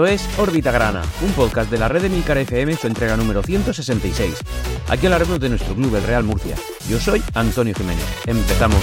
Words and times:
Esto 0.00 0.14
es 0.14 0.38
Órbita 0.38 0.72
Grana, 0.72 1.02
un 1.20 1.30
podcast 1.32 1.70
de 1.70 1.76
la 1.76 1.86
red 1.86 2.00
de 2.00 2.08
Milcar 2.08 2.38
FM, 2.38 2.74
su 2.74 2.86
entrega 2.86 3.18
número 3.18 3.42
166. 3.42 4.34
Aquí 4.88 5.04
hablaremos 5.04 5.38
de 5.38 5.50
nuestro 5.50 5.74
club, 5.74 5.94
el 5.94 6.02
Real 6.04 6.24
Murcia. 6.24 6.56
Yo 6.88 6.98
soy 6.98 7.22
Antonio 7.34 7.74
Jiménez. 7.74 8.02
Empezamos. 8.24 8.78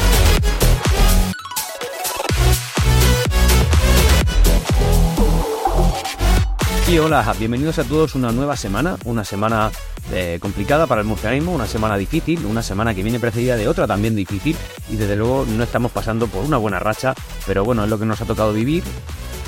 Y 6.87 6.99
hola, 6.99 7.33
bienvenidos 7.39 7.79
a 7.79 7.83
todos 7.83 8.13
una 8.13 8.31
nueva 8.31 8.55
semana, 8.55 8.95
una 9.05 9.23
semana 9.23 9.71
eh, 10.13 10.37
complicada 10.39 10.85
para 10.85 11.01
el 11.01 11.07
murcianismo, 11.07 11.51
una 11.51 11.65
semana 11.65 11.97
difícil, 11.97 12.45
una 12.45 12.61
semana 12.61 12.93
que 12.93 13.01
viene 13.01 13.19
precedida 13.19 13.55
de 13.55 13.67
otra 13.67 13.87
también 13.87 14.15
difícil 14.15 14.55
y 14.87 14.97
desde 14.97 15.15
luego 15.15 15.47
no 15.49 15.63
estamos 15.63 15.91
pasando 15.91 16.27
por 16.27 16.45
una 16.45 16.57
buena 16.57 16.77
racha, 16.77 17.15
pero 17.47 17.65
bueno, 17.65 17.83
es 17.85 17.89
lo 17.89 17.97
que 17.97 18.05
nos 18.05 18.21
ha 18.21 18.25
tocado 18.25 18.53
vivir. 18.53 18.83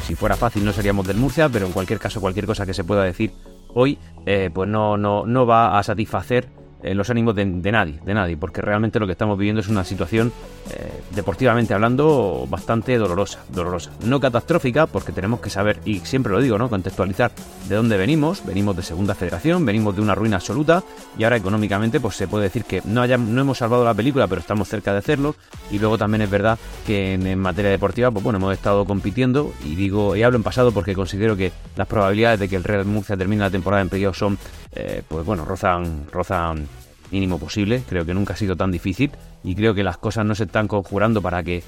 Si 0.09 0.15
fuera 0.15 0.35
fácil 0.35 0.65
no 0.65 0.73
seríamos 0.73 1.05
del 1.05 1.17
Murcia, 1.17 1.49
pero 1.49 1.67
en 1.67 1.71
cualquier 1.71 1.99
caso 1.99 2.19
cualquier 2.19 2.47
cosa 2.47 2.65
que 2.65 2.73
se 2.73 2.83
pueda 2.83 3.03
decir 3.03 3.31
hoy 3.75 3.99
eh, 4.25 4.49
pues 4.51 4.67
no, 4.67 4.97
no, 4.97 5.27
no 5.27 5.45
va 5.45 5.77
a 5.77 5.83
satisfacer 5.83 6.49
en 6.81 6.97
los 6.97 7.09
ánimos 7.09 7.35
de, 7.35 7.45
nadie, 7.45 7.99
de 8.03 8.13
nadie, 8.13 8.37
porque 8.37 8.61
realmente 8.61 8.99
lo 8.99 9.05
que 9.05 9.11
estamos 9.11 9.37
viviendo 9.37 9.61
es 9.61 9.67
una 9.67 9.83
situación, 9.83 10.31
eh, 10.71 11.01
deportivamente 11.11 11.73
hablando, 11.73 12.45
bastante 12.49 12.97
dolorosa, 12.97 13.39
dolorosa. 13.49 13.91
No 14.05 14.19
catastrófica, 14.19 14.85
porque 14.87 15.11
tenemos 15.11 15.41
que 15.41 15.49
saber, 15.49 15.79
y 15.85 15.99
siempre 15.99 16.31
lo 16.31 16.41
digo, 16.41 16.57
¿no? 16.57 16.69
Contextualizar 16.69 17.31
de 17.67 17.75
dónde 17.75 17.97
venimos. 17.97 18.45
Venimos 18.45 18.75
de 18.75 18.83
Segunda 18.83 19.13
Federación, 19.13 19.65
venimos 19.65 19.95
de 19.95 20.01
una 20.01 20.15
ruina 20.15 20.37
absoluta, 20.37 20.83
y 21.17 21.23
ahora 21.23 21.37
económicamente, 21.37 21.99
pues 21.99 22.15
se 22.15 22.27
puede 22.27 22.45
decir 22.45 22.63
que 22.63 22.81
no, 22.85 23.01
haya, 23.01 23.17
no 23.17 23.41
hemos 23.41 23.57
salvado 23.57 23.83
la 23.83 23.93
película, 23.93 24.27
pero 24.27 24.41
estamos 24.41 24.67
cerca 24.69 24.93
de 24.93 24.99
hacerlo. 24.99 25.35
Y 25.71 25.79
luego 25.79 25.97
también 25.97 26.21
es 26.21 26.29
verdad 26.29 26.57
que 26.85 27.13
en, 27.13 27.39
materia 27.39 27.71
deportiva, 27.71 28.09
pues 28.11 28.23
bueno, 28.23 28.37
hemos 28.37 28.53
estado 28.53 28.85
compitiendo, 28.85 29.53
y 29.65 29.75
digo, 29.75 30.15
y 30.15 30.23
hablo 30.23 30.37
en 30.37 30.43
pasado 30.43 30.71
porque 30.71 30.95
considero 30.95 31.35
que 31.35 31.51
las 31.75 31.87
probabilidades 31.87 32.39
de 32.39 32.49
que 32.49 32.55
el 32.55 32.63
Real 32.63 32.85
Murcia 32.85 33.17
termine 33.17 33.41
la 33.41 33.49
temporada 33.49 33.81
en 33.81 33.89
playoff 33.89 34.17
son, 34.17 34.37
eh, 34.73 35.03
pues 35.07 35.25
bueno, 35.25 35.45
rozan, 35.45 36.05
rozan 36.11 36.68
mínimo 37.11 37.39
posible. 37.39 37.83
Creo 37.87 38.05
que 38.05 38.13
nunca 38.13 38.33
ha 38.33 38.37
sido 38.37 38.55
tan 38.55 38.71
difícil 38.71 39.11
y 39.43 39.55
creo 39.55 39.73
que 39.73 39.83
las 39.83 39.97
cosas 39.97 40.25
no 40.25 40.35
se 40.35 40.43
están 40.43 40.67
conjurando 40.67 41.21
para 41.21 41.43
que, 41.43 41.63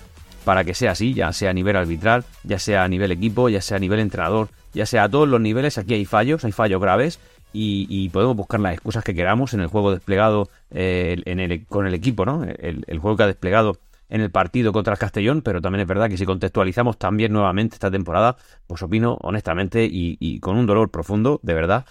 para 0.45 0.63
que 0.63 0.73
sea 0.73 0.91
así, 0.91 1.13
ya 1.13 1.31
sea 1.33 1.51
a 1.51 1.53
nivel 1.53 1.75
arbitral, 1.75 2.23
ya 2.43 2.59
sea 2.59 2.83
a 2.83 2.87
nivel 2.87 3.11
equipo, 3.11 3.49
ya 3.49 3.61
sea 3.61 3.77
a 3.77 3.79
nivel 3.79 3.99
entrenador, 3.99 4.49
ya 4.73 4.85
sea 4.85 5.03
a 5.03 5.09
todos 5.09 5.27
los 5.27 5.41
niveles. 5.41 5.77
Aquí 5.77 5.93
hay 5.93 6.05
fallos, 6.05 6.45
hay 6.45 6.51
fallos 6.51 6.81
graves 6.81 7.19
y, 7.53 8.09
podemos 8.09 8.35
buscar 8.35 8.59
las 8.59 8.73
excusas 8.73 9.03
que 9.03 9.13
queramos 9.13 9.53
en 9.53 9.61
el 9.61 9.67
juego 9.67 9.91
desplegado 9.91 10.49
eh, 10.71 11.21
en 11.25 11.39
el, 11.39 11.65
con 11.65 11.85
el 11.85 11.93
equipo, 11.93 12.25
¿no? 12.25 12.43
El, 12.43 12.99
juego 12.99 13.17
que 13.17 13.23
ha 13.23 13.27
desplegado 13.27 13.77
en 14.09 14.21
el 14.21 14.31
partido 14.31 14.73
contra 14.73 14.93
el 14.93 14.99
Castellón, 14.99 15.41
pero 15.41 15.61
también 15.61 15.81
es 15.81 15.87
verdad 15.87 16.09
que 16.09 16.17
si 16.17 16.25
contextualizamos 16.25 16.97
también 16.97 17.31
nuevamente 17.31 17.75
esta 17.75 17.91
temporada, 17.91 18.35
pues 18.67 18.81
opino 18.83 19.17
honestamente 19.21 19.87
y 19.89 20.39
con 20.39 20.57
un 20.57 20.65
dolor 20.65 20.91
profundo, 20.91 21.39
de 21.43 21.53
verdad, 21.53 21.85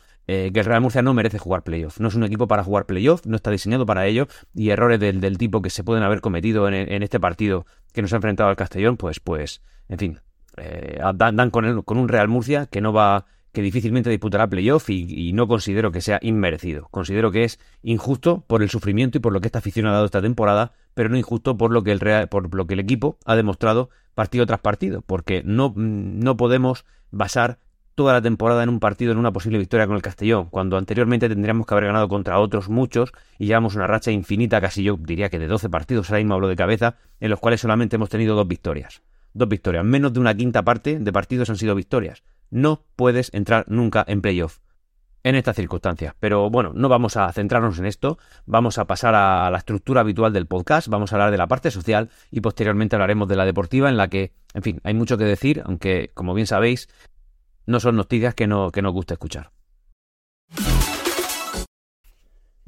que 0.52 0.60
el 0.60 0.64
Real 0.64 0.80
Murcia 0.80 1.02
no 1.02 1.14
merece 1.14 1.38
jugar 1.38 1.62
playoff. 1.62 1.98
No 1.98 2.08
es 2.08 2.14
un 2.14 2.24
equipo 2.24 2.46
para 2.46 2.62
jugar 2.62 2.86
playoff, 2.86 3.26
no 3.26 3.36
está 3.36 3.50
diseñado 3.50 3.86
para 3.86 4.06
ello 4.06 4.28
y 4.54 4.70
errores 4.70 5.00
del, 5.00 5.38
tipo 5.38 5.62
que 5.62 5.70
se 5.70 5.82
pueden 5.82 6.04
haber 6.04 6.20
cometido 6.20 6.68
en, 6.68 7.02
este 7.02 7.18
partido 7.18 7.66
que 7.92 8.02
nos 8.02 8.12
ha 8.12 8.16
enfrentado 8.16 8.48
al 8.48 8.56
Castellón, 8.56 8.96
pues, 8.96 9.18
pues, 9.18 9.62
en 9.88 9.98
fin, 9.98 10.20
eh, 10.56 11.00
dan, 11.14 11.50
con, 11.50 11.82
con 11.82 11.98
un 11.98 12.08
Real 12.08 12.28
Murcia 12.28 12.66
que 12.66 12.80
no 12.80 12.92
va 12.92 13.26
que 13.52 13.62
difícilmente 13.62 14.10
disputará 14.10 14.48
playoff 14.48 14.90
y, 14.90 15.32
no 15.32 15.48
considero 15.48 15.90
que 15.90 16.00
sea 16.00 16.18
inmerecido. 16.22 16.88
Considero 16.90 17.30
que 17.30 17.44
es 17.44 17.58
injusto 17.82 18.44
por 18.46 18.62
el 18.62 18.70
sufrimiento 18.70 19.18
y 19.18 19.20
por 19.20 19.32
lo 19.32 19.40
que 19.40 19.48
esta 19.48 19.58
afición 19.58 19.86
ha 19.86 19.92
dado 19.92 20.04
esta 20.04 20.22
temporada, 20.22 20.72
pero 20.94 21.08
no 21.08 21.16
injusto 21.16 21.56
por 21.56 21.72
lo 21.72 21.82
que 21.82 21.92
el, 21.92 22.00
Real, 22.00 22.28
por 22.28 22.54
lo 22.54 22.66
que 22.66 22.74
el 22.74 22.80
equipo 22.80 23.18
ha 23.24 23.36
demostrado 23.36 23.90
partido 24.14 24.46
tras 24.46 24.60
partido, 24.60 25.02
porque 25.02 25.42
no, 25.44 25.72
no 25.76 26.36
podemos 26.36 26.84
basar 27.10 27.58
toda 28.00 28.14
la 28.14 28.22
temporada 28.22 28.62
en 28.62 28.70
un 28.70 28.80
partido 28.80 29.12
en 29.12 29.18
una 29.18 29.30
posible 29.30 29.58
victoria 29.58 29.86
con 29.86 29.94
el 29.94 30.00
Castellón, 30.00 30.46
cuando 30.46 30.78
anteriormente 30.78 31.28
tendríamos 31.28 31.66
que 31.66 31.74
haber 31.74 31.84
ganado 31.84 32.08
contra 32.08 32.40
otros 32.40 32.70
muchos 32.70 33.12
y 33.38 33.44
llevamos 33.44 33.74
una 33.74 33.86
racha 33.86 34.10
infinita, 34.10 34.58
casi 34.58 34.82
yo 34.82 34.96
diría 34.98 35.28
que 35.28 35.38
de 35.38 35.46
12 35.46 35.68
partidos, 35.68 36.08
ahora 36.08 36.20
mismo 36.20 36.32
hablo 36.32 36.48
de 36.48 36.56
cabeza, 36.56 36.96
en 37.20 37.28
los 37.28 37.38
cuales 37.40 37.60
solamente 37.60 37.96
hemos 37.96 38.08
tenido 38.08 38.34
dos 38.34 38.48
victorias. 38.48 39.02
Dos 39.34 39.50
victorias, 39.50 39.84
menos 39.84 40.14
de 40.14 40.20
una 40.20 40.34
quinta 40.34 40.62
parte 40.62 40.98
de 40.98 41.12
partidos 41.12 41.50
han 41.50 41.56
sido 41.56 41.74
victorias. 41.74 42.22
No 42.48 42.86
puedes 42.96 43.34
entrar 43.34 43.66
nunca 43.68 44.02
en 44.08 44.22
playoff 44.22 44.60
en 45.22 45.34
estas 45.34 45.56
circunstancias. 45.56 46.14
Pero 46.18 46.50
bueno, 46.50 46.72
no 46.74 46.88
vamos 46.88 47.16
a 47.16 47.30
centrarnos 47.32 47.78
en 47.78 47.86
esto, 47.86 48.18
vamos 48.46 48.78
a 48.78 48.86
pasar 48.86 49.14
a 49.14 49.50
la 49.50 49.58
estructura 49.58 50.00
habitual 50.00 50.32
del 50.32 50.46
podcast, 50.46 50.88
vamos 50.88 51.12
a 51.12 51.16
hablar 51.16 51.30
de 51.30 51.38
la 51.38 51.46
parte 51.46 51.70
social 51.70 52.10
y 52.30 52.40
posteriormente 52.40 52.96
hablaremos 52.96 53.28
de 53.28 53.36
la 53.36 53.44
deportiva 53.44 53.88
en 53.88 53.96
la 53.96 54.08
que, 54.08 54.32
en 54.54 54.62
fin, 54.62 54.80
hay 54.84 54.94
mucho 54.94 55.18
que 55.18 55.24
decir, 55.24 55.62
aunque 55.66 56.10
como 56.14 56.34
bien 56.34 56.46
sabéis, 56.46 56.88
no 57.66 57.80
son 57.80 57.96
noticias 57.96 58.34
que, 58.34 58.46
no, 58.46 58.70
que 58.70 58.82
nos 58.82 58.92
gusta 58.92 59.14
escuchar. 59.14 59.50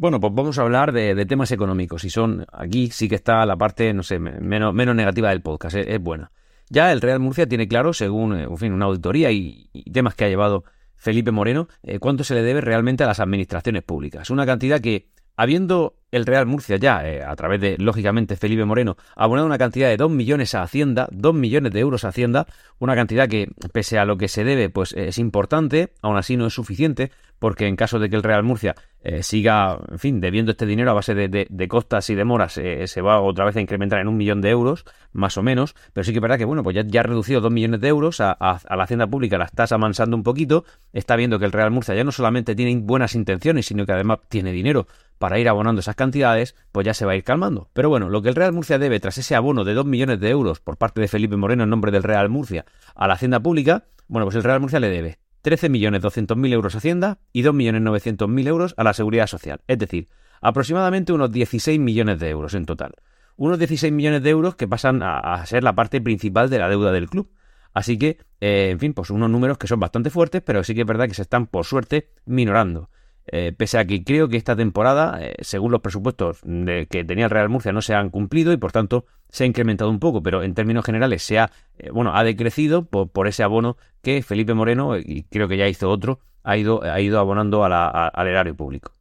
Bueno, 0.03 0.19
pues 0.19 0.35
vamos 0.35 0.59
a 0.59 0.63
hablar 0.63 0.91
de, 0.93 1.27
temas 1.27 1.53
económicos. 1.53 2.05
Y 2.05 2.11
son, 2.11 2.45
aquí 2.53 2.91
sí 2.91 3.09
que 3.09 3.15
está 3.15 3.47
la 3.47 3.57
parte, 3.57 3.95
no 3.95 4.03
sé, 4.03 4.19
menos, 4.19 4.75
menos 4.75 4.97
negativa 4.97 5.29
del 5.29 5.43
podcast, 5.43 5.77
es, 5.77 6.01
buena. 6.01 6.33
Ya 6.69 6.91
el 6.91 7.01
Real 7.01 7.21
Murcia 7.21 7.47
tiene 7.47 7.69
claro, 7.69 7.93
según 7.93 8.37
eh, 8.37 8.49
fin, 8.57 8.73
una 8.73 8.87
auditoría 8.87 9.31
y, 9.31 9.71
temas 9.93 10.17
que 10.17 10.25
ha 10.25 10.29
llevado 10.29 10.65
Felipe 10.97 11.31
Moreno, 11.31 11.69
eh, 11.85 12.01
cuánto 12.01 12.25
se 12.25 12.35
le 12.35 12.43
debe 12.43 12.61
realmente 12.61 13.05
a 13.05 13.07
las 13.07 13.21
administraciones 13.21 13.85
públicas. 13.85 14.31
Una 14.31 14.45
cantidad 14.45 14.81
que, 14.81 15.09
habiendo 15.37 15.95
el 16.13 16.27
Real 16.27 16.47
Murcia 16.47 16.77
ya, 16.77 17.05
eh, 17.09 17.25
a 17.25 17.35
través 17.35 17.61
de, 17.61 17.77
lógicamente, 17.79 18.37
Felipe 18.37 18.65
Moreno, 18.65 18.97
ha 19.17 19.25
abonado 19.25 19.47
una 19.47 19.59
cantidad 19.59 19.89
de 19.89 19.97
2 19.97 20.11
millones 20.11 20.55
a 20.55 20.63
Hacienda, 20.63 21.09
2 21.11 21.35
millones 21.35 21.73
de 21.73 21.81
euros 21.81 22.05
a 22.05 22.09
Hacienda, 22.09 22.47
una 22.79 22.95
cantidad 22.95 23.29
que, 23.29 23.49
pese 23.73 23.99
a 23.99 24.05
lo 24.05 24.19
que 24.19 24.29
se 24.29 24.45
debe, 24.45 24.69
pues 24.69 24.93
es 24.93 25.19
importante, 25.19 25.95
aún 26.03 26.19
así 26.19 26.37
no 26.37 26.47
es 26.47 26.55
suficiente, 26.55 27.11
porque 27.39 27.67
en 27.67 27.77
caso 27.77 27.99
de 27.99 28.11
que 28.11 28.17
el 28.17 28.23
Real 28.23 28.45
Murcia 28.45 28.77
eh, 29.03 29.23
siga, 29.23 29.79
en 29.91 29.99
fin, 29.99 30.21
debiendo 30.21 30.53
este 30.53 30.67
dinero 30.67 30.91
a 30.93 30.95
base 30.95 31.15
de, 31.15 31.69
costas 31.69 32.09
y 32.11 32.15
demoras, 32.15 32.59
eh, 32.59 32.87
se 32.87 33.01
va 33.01 33.21
otra 33.21 33.45
vez 33.45 33.57
a 33.57 33.61
incrementar 33.61 33.99
en 34.01 34.07
un 34.07 34.17
millón 34.17 34.41
de 34.41 34.51
euros, 34.51 34.85
más 35.13 35.37
o 35.39 35.43
menos, 35.43 35.75
pero 35.93 36.05
sí 36.05 36.13
que 36.13 36.19
es 36.19 36.23
verdad 36.23 36.39
que, 36.39 36.45
bueno, 36.45 36.63
pues 36.63 36.77
ya, 36.77 37.01
ha 37.01 37.03
reducido 37.03 37.41
2 37.41 37.51
millones 37.51 37.81
de 37.81 37.89
euros 37.89 38.21
a, 38.21 38.37
la 38.39 38.85
Hacienda 38.85 39.07
Pública, 39.07 39.39
la 39.39 39.47
estás 39.47 39.73
amansando 39.73 40.17
un 40.17 40.23
poquito, 40.23 40.65
está 40.93 41.17
viendo 41.17 41.39
que 41.39 41.47
el 41.47 41.53
Real 41.53 41.71
Murcia 41.71 41.95
ya 41.95 42.05
no 42.05 42.13
solamente 42.13 42.55
tiene 42.55 42.79
buenas 42.81 43.15
intenciones, 43.15 43.67
sino 43.67 43.87
que 43.87 43.93
además 43.93 44.19
tiene 44.29 44.53
dinero 44.53 44.87
para 45.19 45.39
ir 45.39 45.49
abonando 45.49 45.81
esas 45.81 45.95
cantidades, 46.03 46.57
pues 46.73 46.85
ya 46.85 46.95
se 46.95 47.07
va 47.07 47.13
a 47.13 47.17
ir 47.17 47.23
calmando. 47.23 47.71
Pero 47.73 47.89
bueno, 47.89 48.09
lo 48.09 48.23
que 48.23 48.29
el 48.29 48.35
Real 48.35 48.53
Murcia 48.53 48.79
debe 48.79 48.99
tras 48.99 49.19
ese 49.19 49.37
abono 49.37 49.63
de 49.63 49.75
2 49.75 49.87
millones 49.87 50.19
de 50.19 50.31
euros 50.31 50.59
por 50.59 50.77
parte 50.77 51.01
de 51.01 51.07
Felipe 51.07 51.37
Moreno 51.37 51.63
en 51.63 51.71
nombre 51.71 51.93
del 51.93 52.03
Real 52.03 52.29
Murcia 52.29 52.65
a 52.95 53.07
la 53.07 53.15
Hacienda 53.15 53.41
Pública, 53.41 53.85
bueno, 54.09 54.27
pues 54.27 54.35
el 54.35 54.43
Real 54.43 54.61
Murcia 54.61 54.81
le 54.81 54.89
debe 54.89 55.19
13.200.000 55.45 56.53
euros 56.53 56.75
a 56.75 56.79
Hacienda 56.79 57.19
y 57.33 57.43
2.900.000 57.43 58.49
euros 58.49 58.75
a 58.77 58.85
la 58.85 58.93
Seguridad 58.93 59.27
Social. 59.27 59.61
Es 59.67 59.79
decir, 59.79 60.09
aproximadamente 60.41 61.13
unos 61.13 61.31
16 61.31 61.79
millones 61.81 62.19
de 62.19 62.31
euros 62.31 62.55
en 62.55 62.67
total. 62.67 62.95
Unos 63.37 63.59
16 63.59 63.93
millones 63.93 64.23
de 64.23 64.31
euros 64.31 64.57
que 64.57 64.69
pasan 64.69 65.03
a, 65.03 65.45
ser 65.47 65.65
la 65.65 65.75
parte 65.75 66.01
principal 66.01 66.51
de 66.51 66.59
la 66.59 66.69
deuda 66.69 66.93
del 66.93 67.09
club. 67.09 67.31
Así 67.73 67.97
que, 67.97 68.19
eh, 68.41 68.69
en 68.71 68.79
fin, 68.79 68.93
pues 68.93 69.11
unos 69.11 69.31
números 69.31 69.57
que 69.57 69.67
son 69.67 69.81
bastante 69.81 70.11
fuertes, 70.11 70.43
pero 70.45 70.63
sí 70.63 70.75
que 70.75 70.83
es 70.83 70.87
verdad 70.87 71.09
que 71.09 71.15
se 71.15 71.23
están, 71.23 71.47
por 71.47 71.65
suerte, 71.65 72.11
minorando. 72.27 72.91
Eh, 73.27 73.53
pese 73.57 73.79
a 73.79 73.85
que 73.85 74.03
creo 74.03 74.29
que 74.29 74.37
esta 74.37 74.57
temporada, 74.57 75.19
eh, 75.21 75.35
según 75.41 75.71
los 75.71 75.81
presupuestos 75.81 76.41
que 76.43 77.05
tenía 77.05 77.27
el 77.27 77.31
Real 77.31 77.49
Murcia, 77.49 77.73
no 77.73 77.81
se 77.81 77.95
han 77.95 78.11
cumplido 78.11 78.53
y 78.53 78.57
por 78.57 78.73
tanto 78.73 79.07
se 79.29 79.45
ha 79.45 79.47
incrementado 79.47 79.91
un 79.91 80.01
poco, 80.01 80.23
pero 80.23 80.43
en 80.43 80.55
términos 80.55 80.85
generales 80.85 81.23
se 81.23 81.39
ha, 81.39 81.51
eh, 81.79 81.91
bueno, 81.91 82.17
ha 82.17 82.25
decrecido 82.25 82.85
por, 82.85 83.29
ese 83.29 83.43
abono 83.45 83.77
que 84.03 84.23
Felipe 84.23 84.55
Moreno, 84.55 84.99
y 84.99 85.25
creo 85.31 85.47
que 85.47 85.57
ya 85.57 85.69
hizo 85.69 85.89
otro, 85.89 86.19
ha 86.43 86.57
ido, 86.57 86.83
ha 86.83 87.01
ido 87.01 87.21
abonando 87.21 87.65
al 87.65 88.27
erario 88.27 88.57
público. 88.57 88.93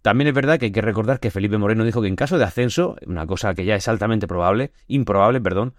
También 0.00 0.28
es 0.28 0.34
verdad 0.34 0.58
que 0.58 0.66
hay 0.66 0.72
que 0.72 0.80
recordar 0.80 1.20
que 1.20 1.30
Felipe 1.30 1.58
Moreno 1.58 1.84
dijo 1.84 2.00
que 2.02 2.08
en 2.08 2.16
caso 2.16 2.38
de 2.38 2.44
ascenso, 2.44 2.96
una 3.06 3.26
cosa 3.26 3.54
que 3.54 3.64
ya 3.64 3.76
es 3.76 3.86
altamente 3.86 4.26
probable, 4.26 4.72
improbable, 4.88 5.40
perdón, 5.40 5.74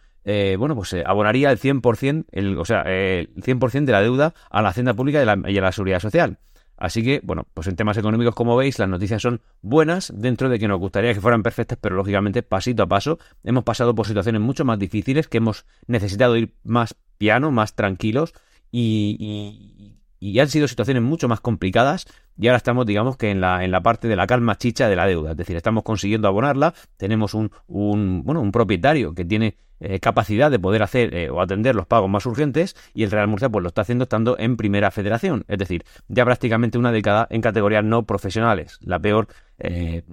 bueno, 0.57 0.75
pues 0.75 0.95
abonaría 1.05 1.51
el 1.51 1.59
100%, 1.59 2.25
el, 2.31 2.57
o 2.57 2.63
sea, 2.63 2.83
el 2.83 3.33
100% 3.35 3.83
de 3.85 3.91
la 3.91 4.01
deuda 4.01 4.33
a 4.49 4.61
la 4.61 4.69
hacienda 4.69 4.93
pública 4.93 5.25
y 5.49 5.57
a 5.57 5.61
la 5.61 5.71
seguridad 5.73 5.99
social. 5.99 6.37
Así 6.77 7.03
que, 7.03 7.21
bueno, 7.23 7.47
pues 7.53 7.67
en 7.67 7.75
temas 7.75 7.97
económicos, 7.97 8.35
como 8.35 8.55
veis, 8.57 8.79
las 8.79 8.89
noticias 8.89 9.21
son 9.21 9.41
buenas 9.61 10.11
dentro 10.15 10.49
de 10.49 10.59
que 10.59 10.67
nos 10.67 10.79
gustaría 10.79 11.13
que 11.13 11.21
fueran 11.21 11.43
perfectas, 11.43 11.77
pero 11.79 11.95
lógicamente, 11.95 12.43
pasito 12.43 12.83
a 12.83 12.87
paso, 12.87 13.19
hemos 13.43 13.63
pasado 13.63 13.95
por 13.95 14.07
situaciones 14.07 14.41
mucho 14.41 14.65
más 14.65 14.79
difíciles, 14.79 15.27
que 15.27 15.37
hemos 15.37 15.65
necesitado 15.87 16.35
ir 16.35 16.53
más 16.63 16.95
piano, 17.17 17.51
más 17.51 17.75
tranquilos 17.75 18.33
y, 18.71 19.95
y 20.19 20.39
han 20.39 20.49
sido 20.49 20.67
situaciones 20.67 21.03
mucho 21.03 21.27
más 21.27 21.41
complicadas 21.41 22.07
y 22.37 22.47
ahora 22.47 22.57
estamos, 22.57 22.85
digamos 22.85 23.17
que 23.17 23.31
en 23.31 23.41
la, 23.41 23.63
en 23.63 23.71
la 23.71 23.81
parte 23.81 24.07
de 24.07 24.15
la 24.15 24.27
calma 24.27 24.57
chicha 24.57 24.89
de 24.89 24.95
la 24.95 25.05
deuda, 25.05 25.31
es 25.31 25.37
decir, 25.37 25.55
estamos 25.55 25.83
consiguiendo 25.83 26.27
abonarla, 26.27 26.73
tenemos 26.97 27.33
un, 27.33 27.51
un 27.67 28.23
bueno, 28.23 28.41
un 28.41 28.51
propietario 28.51 29.13
que 29.13 29.25
tiene 29.25 29.57
eh, 29.79 29.99
capacidad 29.99 30.49
de 30.49 30.59
poder 30.59 30.83
hacer 30.83 31.13
eh, 31.13 31.29
o 31.29 31.41
atender 31.41 31.75
los 31.75 31.87
pagos 31.87 32.09
más 32.09 32.25
urgentes 32.25 32.75
y 32.93 33.03
el 33.03 33.11
Real 33.11 33.27
Murcia 33.27 33.49
pues 33.49 33.61
lo 33.63 33.67
está 33.67 33.81
haciendo 33.81 34.03
estando 34.03 34.37
en 34.39 34.57
primera 34.57 34.91
federación, 34.91 35.43
es 35.47 35.57
decir, 35.57 35.83
ya 36.07 36.25
prácticamente 36.25 36.77
una 36.77 36.91
década 36.91 37.27
en 37.29 37.41
categorías 37.41 37.83
no 37.83 38.05
profesionales, 38.05 38.79
la 38.81 38.99
peor, 38.99 39.27
eh, 39.59 40.03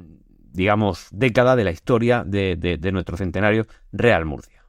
digamos, 0.53 1.09
década 1.13 1.57
de 1.57 1.65
la 1.65 1.71
historia 1.71 2.25
de, 2.27 2.57
de 2.57 2.93
nuestro 2.93 3.17
centenario 3.17 3.67
Real 3.93 4.25
Murcia. 4.25 4.61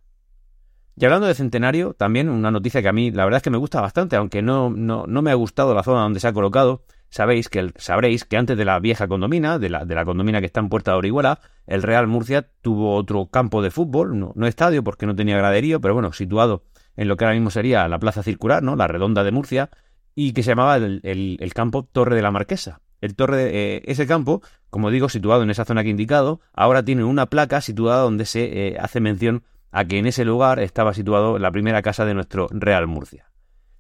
Y 0.98 1.06
hablando 1.06 1.26
de 1.26 1.34
centenario, 1.34 1.94
también 1.94 2.30
una 2.30 2.52
noticia 2.52 2.82
que 2.82 2.88
a 2.88 2.94
mí 2.94 3.10
la 3.12 3.24
verdad 3.24 3.38
es 3.38 3.44
que 3.44 3.50
me 3.50 3.58
gusta 3.58 3.82
bastante, 3.82 4.16
aunque 4.18 4.42
no, 4.42 4.70
no, 4.70 5.08
no 5.08 5.22
me 5.22 5.32
ha 5.32 5.36
gustado 5.36 5.74
la 5.74 5.82
zona 5.82 6.02
donde 6.02 6.20
se 6.20 6.28
ha 6.28 6.34
colocado. 6.34 6.84
Sabéis 7.12 7.50
que 7.50 7.74
sabréis 7.76 8.24
que 8.24 8.38
antes 8.38 8.58
de 8.58 8.64
la 8.64 8.80
vieja 8.80 9.06
condomina, 9.10 9.60
de 9.60 9.70
la, 9.70 9.84
de 9.84 9.96
la 9.96 10.06
condomina 10.06 10.40
que 10.40 10.46
está 10.46 10.62
en 10.62 10.70
Puerta 10.70 10.92
de 10.92 10.98
Orihuela, 10.98 11.42
el 11.68 11.84
Real 11.84 12.08
Murcia 12.08 12.48
tuvo 12.62 12.96
otro 12.96 13.28
campo 13.28 13.62
de 13.62 13.70
fútbol, 13.70 14.18
no, 14.18 14.48
estadio 14.48 14.82
porque 14.82 15.06
no 15.06 15.14
tenía 15.14 15.38
graderío, 15.38 15.82
pero 15.82 15.94
bueno, 15.94 16.14
situado 16.14 16.64
en 16.96 17.10
lo 17.10 17.18
que 17.18 17.26
ahora 17.26 17.36
mismo 17.36 17.52
sería 17.52 17.86
la 17.90 18.00
plaza 18.00 18.24
circular, 18.24 18.64
¿no? 18.64 18.78
La 18.78 18.88
redonda 18.88 19.26
de 19.26 19.32
Murcia, 19.32 19.70
y 20.16 20.32
que 20.32 20.42
se 20.42 20.52
llamaba 20.52 20.78
el, 20.78 21.52
campo 21.54 21.84
Torre 21.84 22.16
de 22.16 22.22
la 22.22 22.32
Marquesa. 22.32 22.80
El 23.02 23.16
torre 23.16 23.36
de, 23.36 23.76
eh, 23.76 23.82
ese 23.88 24.08
campo, 24.08 24.42
como 24.70 24.90
digo, 24.90 25.10
situado 25.10 25.44
en 25.44 25.50
esa 25.50 25.66
zona 25.66 25.84
que 25.84 25.90
he 25.90 25.92
indicado, 25.92 26.40
ahora 26.54 26.82
tiene 26.82 27.04
una 27.04 27.26
placa 27.26 27.60
situada 27.60 28.04
donde 28.04 28.24
se 28.24 28.70
eh, 28.70 28.78
hace 28.80 29.02
mención 29.02 29.44
a 29.72 29.84
que 29.84 29.98
en 29.98 30.06
ese 30.06 30.24
lugar 30.24 30.60
estaba 30.60 30.94
situado 30.94 31.40
la 31.40 31.52
primera 31.52 31.82
casa 31.82 32.06
de 32.06 32.14
nuestro 32.14 32.48
Real 32.52 32.88
Murcia. 32.88 33.32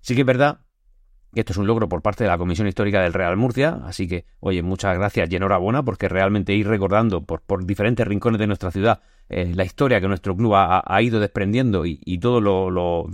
Sí 0.01 0.15
que 0.15 0.21
es 0.21 0.27
verdad 0.27 0.59
esto 1.39 1.53
es 1.53 1.57
un 1.57 1.67
logro 1.67 1.87
por 1.87 2.01
parte 2.01 2.23
de 2.23 2.29
la 2.29 2.37
Comisión 2.37 2.67
Histórica 2.67 3.01
del 3.01 3.13
Real 3.13 3.37
Murcia, 3.37 3.79
así 3.85 4.07
que, 4.07 4.25
oye, 4.39 4.61
muchas 4.61 4.97
gracias 4.97 5.31
y 5.31 5.35
enhorabuena 5.35 5.83
porque 5.83 6.09
realmente 6.09 6.53
ir 6.53 6.67
recordando 6.67 7.21
por, 7.23 7.41
por 7.41 7.65
diferentes 7.65 8.05
rincones 8.07 8.39
de 8.39 8.47
nuestra 8.47 8.71
ciudad 8.71 9.01
eh, 9.29 9.49
la 9.55 9.63
historia 9.63 10.01
que 10.01 10.09
nuestro 10.09 10.35
club 10.35 10.55
ha, 10.55 11.01
ido 11.01 11.21
desprendiendo 11.21 11.85
y, 11.85 12.17
todo 12.19 12.41
lo, 12.41 12.69
lo, 12.69 13.05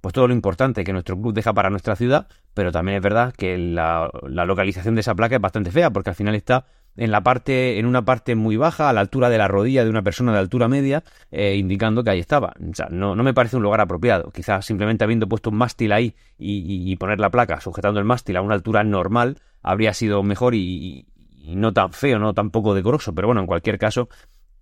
pues 0.00 0.12
todo 0.12 0.26
lo 0.26 0.34
importante 0.34 0.82
que 0.82 0.92
nuestro 0.92 1.16
club 1.16 1.32
deja 1.32 1.52
para 1.52 1.70
nuestra 1.70 1.94
ciudad, 1.94 2.26
pero 2.52 2.72
también 2.72 2.96
es 2.96 3.02
verdad 3.02 3.32
que 3.32 3.56
la, 3.56 4.10
la 4.26 4.44
localización 4.44 4.96
de 4.96 5.02
esa 5.02 5.14
placa 5.14 5.36
es 5.36 5.40
bastante 5.40 5.70
fea 5.70 5.90
porque 5.90 6.10
al 6.10 6.16
final 6.16 6.34
está 6.34 6.66
en 6.96 7.10
la 7.10 7.22
parte, 7.22 7.78
en 7.78 7.86
una 7.86 8.04
parte 8.04 8.34
muy 8.34 8.56
baja, 8.56 8.88
a 8.88 8.92
la 8.92 9.00
altura 9.00 9.30
de 9.30 9.38
la 9.38 9.48
rodilla 9.48 9.84
de 9.84 9.90
una 9.90 10.02
persona 10.02 10.32
de 10.32 10.38
altura 10.38 10.68
media, 10.68 11.02
eh, 11.30 11.56
indicando 11.56 12.04
que 12.04 12.10
ahí 12.10 12.20
estaba. 12.20 12.54
O 12.60 12.74
sea, 12.74 12.88
no, 12.90 13.14
no, 13.14 13.22
me 13.22 13.34
parece 13.34 13.56
un 13.56 13.62
lugar 13.62 13.80
apropiado. 13.80 14.30
Quizás 14.30 14.66
simplemente 14.66 15.04
habiendo 15.04 15.28
puesto 15.28 15.50
un 15.50 15.56
mástil 15.56 15.92
ahí 15.92 16.14
y, 16.38 16.94
poner 16.96 17.18
la 17.18 17.30
placa 17.30 17.60
sujetando 17.60 17.98
el 17.98 18.04
mástil 18.04 18.36
a 18.36 18.42
una 18.42 18.54
altura 18.54 18.84
normal 18.84 19.38
habría 19.62 19.94
sido 19.94 20.22
mejor 20.22 20.54
y, 20.54 21.06
no 21.48 21.72
tan 21.72 21.92
feo, 21.92 22.18
no 22.18 22.34
tan 22.34 22.50
poco 22.50 22.74
decoroso. 22.74 23.14
Pero 23.14 23.28
bueno, 23.28 23.40
en 23.40 23.46
cualquier 23.46 23.78
caso, 23.78 24.08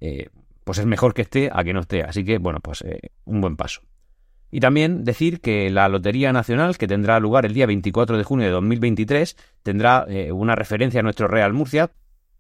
eh, 0.01 0.29
pues 0.65 0.79
es 0.79 0.87
mejor 0.87 1.13
que 1.15 1.23
esté 1.23 1.51
a 1.53 1.65
que 1.65 1.73
no 1.73 1.81
esté. 1.81 2.03
Así 2.03 2.25
que, 2.25 2.39
bueno, 2.39 2.61
pues 2.61 2.83
eh, 2.83 3.11
un 3.25 3.41
buen 3.41 3.57
paso. 3.57 3.83
Y 4.53 4.61
también 4.61 5.05
decir 5.05 5.41
que 5.41 5.71
la 5.71 5.89
Lotería 5.89 6.33
Nacional, 6.33 6.77
que 6.77 6.89
tendrá 6.89 7.21
lugar 7.21 7.47
el 7.47 7.55
día 7.55 7.67
24 7.67 8.17
de 8.17 8.25
junio 8.25 8.47
de 8.47 8.53
2023, 8.53 9.37
tendrá 9.63 10.07
una 10.33 10.57
referencia 10.57 10.99
a 10.99 11.03
nuestro 11.05 11.29
Real 11.29 11.53
Murcia, 11.53 11.93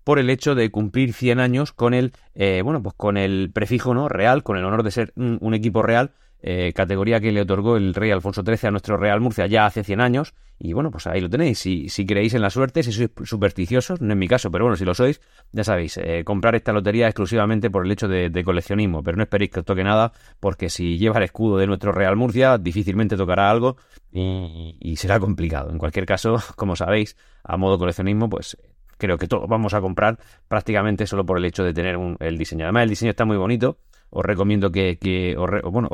por 0.04 0.18
el 0.18 0.30
hecho 0.30 0.54
de 0.54 0.70
cumplir 0.70 1.12
100 1.12 1.40
años 1.40 1.72
con 1.72 1.94
el, 1.94 2.12
eh, 2.34 2.62
bueno, 2.64 2.82
pues 2.82 2.94
con 2.96 3.16
el 3.16 3.50
prefijo 3.52 3.94
¿no? 3.94 4.08
real, 4.08 4.42
con 4.42 4.56
el 4.56 4.64
honor 4.64 4.82
de 4.82 4.90
ser 4.90 5.12
un, 5.16 5.54
equipo 5.54 5.82
real, 5.82 6.12
eh, 6.42 6.72
categoría 6.74 7.20
que 7.20 7.32
le 7.32 7.42
otorgó 7.42 7.76
el 7.76 7.94
rey 7.94 8.10
Alfonso 8.10 8.42
XIII 8.42 8.68
a 8.68 8.70
nuestro 8.70 8.96
Real 8.96 9.20
Murcia 9.20 9.46
ya 9.46 9.66
hace 9.66 9.84
100 9.84 10.00
años. 10.00 10.34
Y 10.62 10.74
bueno, 10.74 10.90
pues 10.90 11.06
ahí 11.06 11.22
lo 11.22 11.30
tenéis. 11.30 11.58
Si, 11.58 11.88
si 11.88 12.04
creéis 12.04 12.34
en 12.34 12.42
la 12.42 12.50
suerte, 12.50 12.82
si 12.82 12.92
sois 12.92 13.10
supersticiosos, 13.24 14.02
no 14.02 14.12
es 14.12 14.18
mi 14.18 14.28
caso, 14.28 14.50
pero 14.50 14.64
bueno, 14.64 14.76
si 14.76 14.84
lo 14.84 14.92
sois, 14.92 15.22
ya 15.52 15.64
sabéis, 15.64 15.96
eh, 15.96 16.22
comprar 16.22 16.54
esta 16.54 16.72
lotería 16.74 17.06
exclusivamente 17.06 17.70
por 17.70 17.86
el 17.86 17.92
hecho 17.92 18.08
de, 18.08 18.44
coleccionismo. 18.44 19.02
Pero 19.02 19.16
no 19.16 19.22
esperéis 19.22 19.52
que 19.52 19.60
os 19.60 19.66
toque 19.66 19.82
nada, 19.84 20.12
porque 20.38 20.68
si 20.68 20.98
lleva 20.98 21.16
el 21.16 21.24
escudo 21.24 21.56
de 21.56 21.66
nuestro 21.66 21.92
Real 21.92 22.14
Murcia, 22.14 22.58
difícilmente 22.58 23.16
tocará 23.16 23.50
algo 23.50 23.78
y, 24.12 24.76
y 24.80 24.96
será 24.96 25.18
complicado. 25.18 25.70
En 25.70 25.78
cualquier 25.78 26.04
caso, 26.04 26.36
como 26.56 26.76
sabéis, 26.76 27.16
a 27.42 27.56
modo 27.56 27.78
coleccionismo, 27.78 28.28
pues 28.28 28.58
creo 29.00 29.18
que 29.18 29.26
todos 29.26 29.48
vamos 29.48 29.74
a 29.74 29.80
comprar 29.80 30.18
prácticamente 30.46 31.06
solo 31.06 31.26
por 31.26 31.38
el 31.38 31.44
hecho 31.44 31.64
de 31.64 31.74
tener 31.74 31.96
el 32.20 32.38
diseño. 32.38 32.64
Además, 32.64 32.84
el 32.84 32.90
diseño 32.90 33.10
está 33.10 33.24
muy 33.24 33.36
bonito. 33.36 33.78
Os 34.10 34.24
recomiendo 34.24 34.70
que, 34.70 35.34
os, 35.36 35.50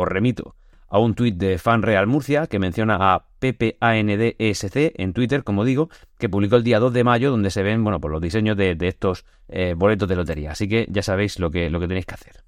remito 0.08 0.56
a 0.88 0.99
un 0.99 1.14
tuit 1.14 1.37
de 1.37 1.58
Fan 1.58 1.82
Real 1.82 2.06
Murcia 2.06 2.47
que 2.47 2.58
menciona 2.58 2.97
a 3.00 3.26
PPANDESC 3.41 4.93
en 4.97 5.12
Twitter, 5.12 5.43
como 5.44 5.64
digo, 5.64 5.88
que 6.19 6.29
publicó 6.29 6.56
el 6.56 6.64
día 6.64 6.79
2 6.79 6.93
de 6.93 7.05
mayo, 7.05 7.31
donde 7.31 7.50
se 7.50 7.62
ven 7.62 7.82
bueno, 7.82 8.00
pues 8.00 8.12
los 8.12 8.20
diseños 8.20 8.56
de, 8.56 8.76
estos 8.82 9.25
eh, 9.49 9.75
boletos 9.76 10.09
de 10.09 10.17
lotería. 10.17 10.52
Así 10.52 10.69
que 10.69 10.87
ya 10.91 11.02
sabéis 11.02 11.38
lo 11.38 11.50
que, 11.50 11.70
lo 11.70 11.81
que 11.81 11.88
tenéis 11.88 12.06
que 12.06 12.14
hacer. 12.14 12.44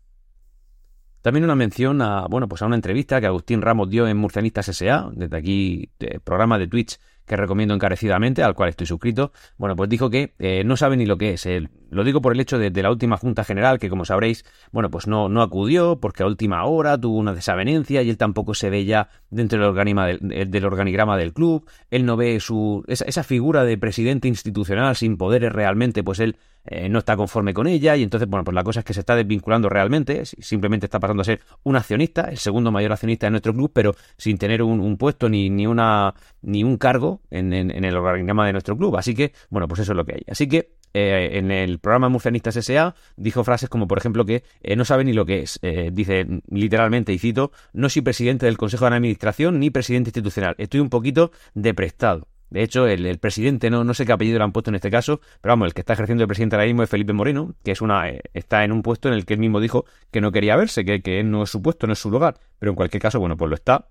También 1.20 1.44
una 1.44 1.56
mención 1.56 2.00
a, 2.00 2.26
bueno, 2.28 2.48
pues 2.48 2.62
a 2.62 2.66
una 2.66 2.76
entrevista 2.76 3.20
que 3.20 3.26
Agustín 3.26 3.60
Ramos 3.60 3.90
dio 3.90 4.06
en 4.06 4.16
Murcianistas 4.16 4.68
S.A., 4.68 5.10
desde 5.12 5.36
aquí, 5.36 5.90
programa 6.24 6.58
de 6.58 6.68
Twitch 6.68 6.98
que 7.28 7.36
recomiendo 7.36 7.74
encarecidamente, 7.74 8.42
al 8.42 8.54
cual 8.54 8.70
estoy 8.70 8.86
suscrito, 8.86 9.32
bueno, 9.56 9.76
pues 9.76 9.88
dijo 9.88 10.10
que 10.10 10.34
eh, 10.38 10.64
no 10.64 10.76
sabe 10.76 10.96
ni 10.96 11.06
lo 11.06 11.18
que 11.18 11.34
es. 11.34 11.46
lo 11.90 12.02
digo 12.02 12.20
por 12.20 12.32
el 12.32 12.40
hecho 12.40 12.58
de, 12.58 12.70
la 12.70 12.90
última 12.90 13.16
Junta 13.16 13.44
General, 13.44 13.78
que 13.78 13.88
como 13.88 14.04
sabréis, 14.04 14.44
bueno, 14.72 14.90
pues 14.90 15.06
no, 15.06 15.28
no 15.28 15.42
acudió 15.42 16.00
porque 16.00 16.22
a 16.22 16.26
última 16.26 16.64
hora 16.64 16.98
tuvo 16.98 17.18
una 17.18 17.34
desavenencia 17.34 18.02
y 18.02 18.10
él 18.10 18.16
tampoco 18.16 18.54
se 18.54 18.70
ve 18.70 18.84
ya 18.84 19.10
dentro 19.30 19.58
del, 19.58 19.68
organigrama 19.68 20.06
del, 20.06 20.64
organigrama 20.64 21.16
del 21.16 21.32
club. 21.32 21.68
Él 21.90 22.04
no 22.04 22.16
ve 22.16 22.40
su 22.40 22.82
esa, 22.88 23.04
esa, 23.04 23.22
figura 23.22 23.64
de 23.64 23.76
presidente 23.78 24.26
institucional 24.26 24.96
sin 24.96 25.16
poderes 25.16 25.52
realmente, 25.52 26.02
pues 26.02 26.18
él 26.20 26.36
eh, 26.70 26.88
no 26.90 26.98
está 26.98 27.16
conforme 27.16 27.54
con 27.54 27.66
ella 27.66 27.96
y 27.96 28.02
entonces, 28.02 28.28
bueno, 28.28 28.44
pues 28.44 28.54
la 28.54 28.62
cosa 28.62 28.80
es 28.80 28.84
que 28.84 28.92
se 28.92 29.00
está 29.00 29.16
desvinculando 29.16 29.70
realmente, 29.70 30.26
simplemente 30.26 30.84
está 30.84 31.00
pasando 31.00 31.22
a 31.22 31.24
ser 31.24 31.40
un 31.62 31.76
accionista, 31.76 32.22
el 32.24 32.36
segundo 32.36 32.70
mayor 32.70 32.92
accionista 32.92 33.26
de 33.26 33.30
nuestro 33.30 33.54
club, 33.54 33.70
pero 33.72 33.94
sin 34.18 34.36
tener 34.36 34.62
un, 34.62 34.98
puesto 34.98 35.30
ni, 35.30 35.48
ni, 35.48 35.66
una, 35.66 36.14
ni 36.42 36.64
un 36.64 36.76
cargo 36.76 37.17
en, 37.30 37.52
el 37.52 37.96
organigrama 37.96 38.46
de 38.46 38.52
nuestro 38.52 38.76
club. 38.76 38.96
Así 38.96 39.14
que, 39.14 39.32
bueno, 39.50 39.68
pues 39.68 39.80
eso 39.80 39.92
es 39.92 39.96
lo 39.96 40.04
que 40.04 40.14
hay. 40.14 40.22
Así 40.28 40.48
que 40.48 40.74
eh, 40.94 41.30
en 41.32 41.50
el 41.50 41.78
programa 41.78 42.08
Murcianistas 42.08 42.56
S.A. 42.56 42.94
dijo 43.16 43.44
frases 43.44 43.68
como, 43.68 43.86
por 43.86 43.98
ejemplo, 43.98 44.24
que 44.24 44.44
eh, 44.62 44.76
no 44.76 44.84
sabe 44.84 45.04
ni 45.04 45.12
lo 45.12 45.26
que 45.26 45.40
es. 45.40 45.60
dice 45.92 46.26
literalmente, 46.50 47.12
y 47.12 47.18
cito, 47.18 47.52
no 47.72 47.88
soy 47.88 48.02
presidente 48.02 48.46
del 48.46 48.56
Consejo 48.56 48.88
de 48.88 48.96
Administración 48.96 49.60
ni 49.60 49.70
presidente 49.70 50.08
institucional. 50.08 50.54
Estoy 50.58 50.80
un 50.80 50.90
poquito 50.90 51.30
deprestado. 51.54 52.28
De 52.50 52.62
hecho, 52.62 52.86
el, 52.86 53.18
presidente, 53.18 53.68
no, 53.68 53.84
no 53.84 53.92
sé 53.92 54.06
qué 54.06 54.12
apellido 54.12 54.38
le 54.38 54.44
han 54.44 54.52
puesto 54.52 54.70
en 54.70 54.76
este 54.76 54.90
caso, 54.90 55.20
pero 55.40 55.52
vamos, 55.52 55.66
el 55.66 55.74
que 55.74 55.82
está 55.82 55.92
ejerciendo 55.92 56.24
el 56.24 56.28
presidente 56.28 56.56
ahora 56.56 56.66
mismo 56.66 56.82
es 56.82 56.88
Felipe 56.88 57.12
Moreno, 57.12 57.54
que 57.62 57.72
es 57.72 57.82
una, 57.82 58.08
eh, 58.08 58.22
está 58.32 58.64
en 58.64 58.72
un 58.72 58.82
puesto 58.82 59.08
en 59.08 59.14
el 59.14 59.26
que 59.26 59.34
él 59.34 59.40
mismo 59.40 59.60
dijo 59.60 59.84
que 60.10 60.20
no 60.22 60.32
quería 60.32 60.56
verse, 60.56 60.84
que, 60.84 61.02
que 61.02 61.22
no 61.24 61.42
es 61.42 61.50
su 61.50 61.60
puesto, 61.60 61.86
no 61.86 61.92
es 61.92 61.98
su 61.98 62.10
lugar. 62.10 62.40
Pero 62.58 62.70
en 62.72 62.76
cualquier 62.76 63.02
caso, 63.02 63.20
bueno, 63.20 63.36
pues 63.36 63.50
lo 63.50 63.54
está. 63.54 63.88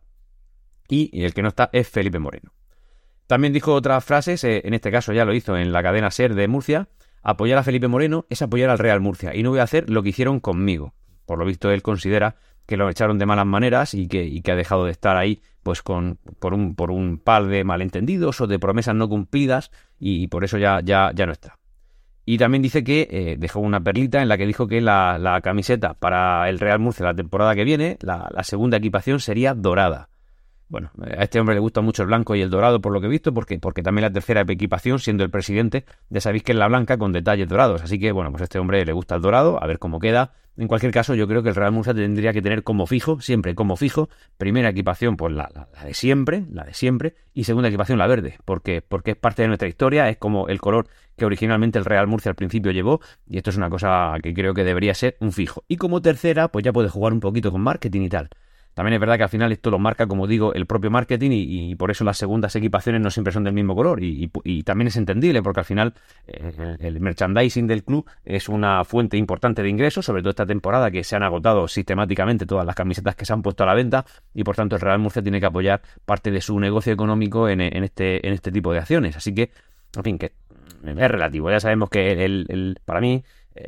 Y, 0.89 1.23
el 1.23 1.33
que 1.33 1.41
no 1.44 1.50
está 1.50 1.69
es 1.71 1.88
Felipe 1.88 2.18
Moreno. 2.18 2.51
También 3.27 3.51
dijo 3.51 3.74
otras 3.74 4.03
frases, 4.03 4.44
eh, 4.45 4.61
en 4.63 4.73
este 4.73 4.90
caso 4.90 5.11
ya 5.11 5.25
lo 5.25 5.33
hizo 5.33 5.57
en 5.57 5.73
la 5.73 5.83
cadena 5.83 6.09
SER 6.09 6.33
de 6.33 6.47
Murcia. 6.47 6.87
Apoyar 7.21 7.57
a 7.57 7.63
Felipe 7.63 7.90
Moreno 7.90 8.25
es 8.30 8.42
apoyar 8.42 8.69
al 8.69 8.80
Real 8.80 9.01
Murcia 9.01 9.35
y 9.35 9.44
no 9.44 9.49
voy 9.49 9.59
a 9.59 9.63
hacer 9.63 9.90
lo 9.90 10.01
que 10.01 10.09
hicieron 10.09 10.40
conmigo. 10.40 10.94
Por 11.25 11.37
lo 11.37 11.45
visto, 11.45 11.69
él 11.69 11.81
considera 11.81 12.37
que 12.66 12.78
lo 12.78 12.90
echaron 12.90 13.18
de 13.18 13.25
malas 13.25 13.45
maneras 13.45 13.94
y 13.94 14.07
que, 14.07 14.42
ha 14.49 14.56
dejado 14.56 14.85
de 14.85 14.92
estar 14.92 15.18
ahí 15.18 15.42
pues 15.61 15.81
con, 15.81 16.19
por, 16.40 16.54
un, 16.54 16.75
por 16.75 16.90
un 16.90 17.18
par 17.18 17.47
de 17.47 17.66
malentendidos 17.66 18.40
o 18.40 18.47
de 18.47 18.59
promesas 18.59 18.95
no 18.95 19.09
cumplidas 19.09 19.71
y, 19.99 20.28
por 20.28 20.45
eso 20.45 20.57
ya, 20.57 20.80
ya, 20.81 21.11
ya 21.13 21.25
no 21.25 21.33
está. 21.33 21.59
Y 22.23 22.37
también 22.37 22.61
dice 22.61 22.83
que 22.83 23.07
eh, 23.11 23.35
dejó 23.37 23.59
una 23.59 23.81
perlita 23.81 24.21
en 24.21 24.30
la 24.30 24.37
que 24.37 24.45
dijo 24.45 24.68
que 24.68 24.80
la, 24.80 25.40
camiseta 25.44 25.95
para 25.95 26.47
el 26.47 26.59
Real 26.59 26.80
Murcia 26.80 27.06
la 27.06 27.13
temporada 27.13 27.56
que 27.56 27.66
viene, 27.66 27.97
la 28.01 28.44
segunda 28.44 28.78
equipación 28.78 29.19
sería 29.19 29.54
dorada. 29.54 30.09
Bueno, 30.69 30.92
a 31.02 31.24
este 31.24 31.40
hombre 31.40 31.56
le 31.56 31.62
gusta 31.62 31.80
mucho 31.80 32.02
el 32.02 32.07
blanco 32.07 32.36
y 32.36 32.42
el 32.42 32.50
dorado 32.50 32.81
por 32.81 32.92
lo 32.92 33.00
que 33.00 33.07
he 33.07 33.09
visto, 33.09 33.33
porque, 33.33 33.57
porque 33.57 33.81
también 33.81 34.04
la 34.04 34.12
tercera 34.12 34.42
equipación, 34.42 35.00
siendo 35.00 35.24
el 35.24 35.30
presidente, 35.30 35.86
ya 36.09 36.19
sabéis 36.19 36.44
que 36.44 36.52
es 36.52 36.57
la 36.57 36.68
blanca 36.68 36.97
con 36.97 37.14
detalles 37.14 37.47
dorados. 37.47 37.81
Así 37.83 38.00
que, 38.00 38.12
bueno, 38.12 38.31
pues 38.31 38.42
a 38.42 38.44
este 38.45 38.59
hombre 38.59 38.86
le 38.86 38.92
gusta 38.92 39.16
el 39.16 39.21
dorado, 39.21 39.64
a 39.64 39.66
ver 39.66 39.80
cómo 39.80 40.00
queda. 40.00 40.33
En 40.57 40.68
cualquier 40.68 40.92
caso, 40.92 41.14
yo 41.14 41.28
creo 41.28 41.44
que 41.44 41.50
el 41.50 41.56
Real 41.56 41.71
Murcia 41.71 41.94
tendría 41.94 42.33
que 42.33 42.42
tener 42.42 42.64
como 42.64 42.88
fijo, 42.88 43.21
siempre 43.21 43.54
como 43.54 43.78
fijo, 43.78 44.09
primera 44.38 44.69
equipación, 44.69 45.16
pues 45.16 45.31
la, 45.33 45.50
la, 45.54 45.86
de 45.86 45.94
siempre, 45.94 46.45
la 46.52 46.64
de 46.64 46.74
siempre, 46.74 47.14
y 47.33 47.44
segunda 47.44 47.69
equipación 47.69 48.00
la 48.00 48.07
verde, 48.07 48.40
porque, 48.44 48.81
porque 48.81 49.12
es 49.12 49.18
parte 49.18 49.44
de 49.44 49.50
nuestra 49.50 49.68
historia, 49.68 50.09
es 50.09 50.18
como 50.18 50.47
el 50.47 50.59
color 50.59 50.88
que 51.16 51.26
originalmente 51.26 51.78
el 51.78 51.86
Real 51.86 52.07
Murcia 52.07 52.31
al 52.31 52.36
principio 52.36 52.71
llevó, 52.71 53.02
y 53.30 53.38
esto 53.38 53.52
es 53.52 53.57
una 53.57 53.69
cosa 53.69 54.16
que 54.21 54.33
creo 54.33 54.56
que 54.56 54.64
debería 54.64 54.95
ser 54.95 55.16
un 55.19 55.31
fijo. 55.31 55.64
Y 55.68 55.78
como 55.78 56.02
tercera, 56.02 56.47
pues 56.47 56.66
ya 56.66 56.74
puede 56.74 56.90
jugar 56.90 57.14
un 57.14 57.19
poquito 57.19 57.52
con 57.52 57.62
marketing 57.62 58.02
y 58.02 58.09
tal. 58.09 58.30
También 58.77 58.93
es 58.93 58.99
verdad 58.99 59.17
que 59.17 59.23
al 59.23 59.29
final 59.29 59.51
esto 59.51 59.71
lo 59.71 59.79
marca, 59.79 60.05
como 60.05 60.27
digo, 60.27 60.53
el 60.53 60.67
propio 60.67 60.91
marketing 60.91 61.31
y, 61.33 61.73
por 61.73 61.89
eso 61.89 62.03
las 62.03 62.15
segundas 62.15 62.55
equipaciones 62.55 63.01
no 63.01 63.09
siempre 63.09 63.33
son 63.33 63.43
del 63.43 63.55
mismo 63.55 63.75
color 63.75 64.03
y, 64.03 64.29
también 64.61 64.89
es 64.89 64.97
entendible 64.97 65.41
porque 65.41 65.61
al 65.61 65.65
final 65.65 65.95
eh, 66.27 66.77
el, 66.79 66.99
merchandising 66.99 67.65
del 67.65 67.83
club 67.83 68.07
es 68.23 68.47
una 68.47 68.83
fuente 68.83 69.17
importante 69.17 69.63
de 69.63 69.69
ingresos, 69.69 70.05
sobre 70.05 70.21
todo 70.21 70.29
esta 70.29 70.45
temporada 70.45 70.91
que 70.91 71.03
se 71.03 71.15
han 71.15 71.23
agotado 71.23 71.67
sistemáticamente 71.67 72.45
todas 72.45 72.67
las 72.67 72.75
camisetas 72.75 73.15
que 73.15 73.25
se 73.25 73.33
han 73.33 73.41
puesto 73.41 73.63
a 73.63 73.65
la 73.65 73.73
venta 73.73 74.05
y 74.35 74.43
por 74.43 74.55
tanto 74.55 74.75
el 74.75 74.81
Real 74.83 74.99
Murcia 74.99 75.23
tiene 75.23 75.39
que 75.39 75.47
apoyar 75.47 75.81
parte 76.05 76.29
de 76.29 76.39
su 76.39 76.59
negocio 76.59 76.93
económico 76.93 77.49
en, 77.49 77.61
este, 77.61 78.31
este 78.31 78.51
tipo 78.51 78.73
de 78.73 78.77
acciones. 78.77 79.17
Así 79.17 79.33
que, 79.33 79.49
en 79.95 80.03
fin, 80.03 80.19
que 80.19 80.33
es 80.85 81.11
relativo. 81.11 81.49
Ya 81.49 81.59
sabemos 81.59 81.89
que 81.89 82.11
el, 82.11 82.77
para 82.85 83.01
mí 83.01 83.23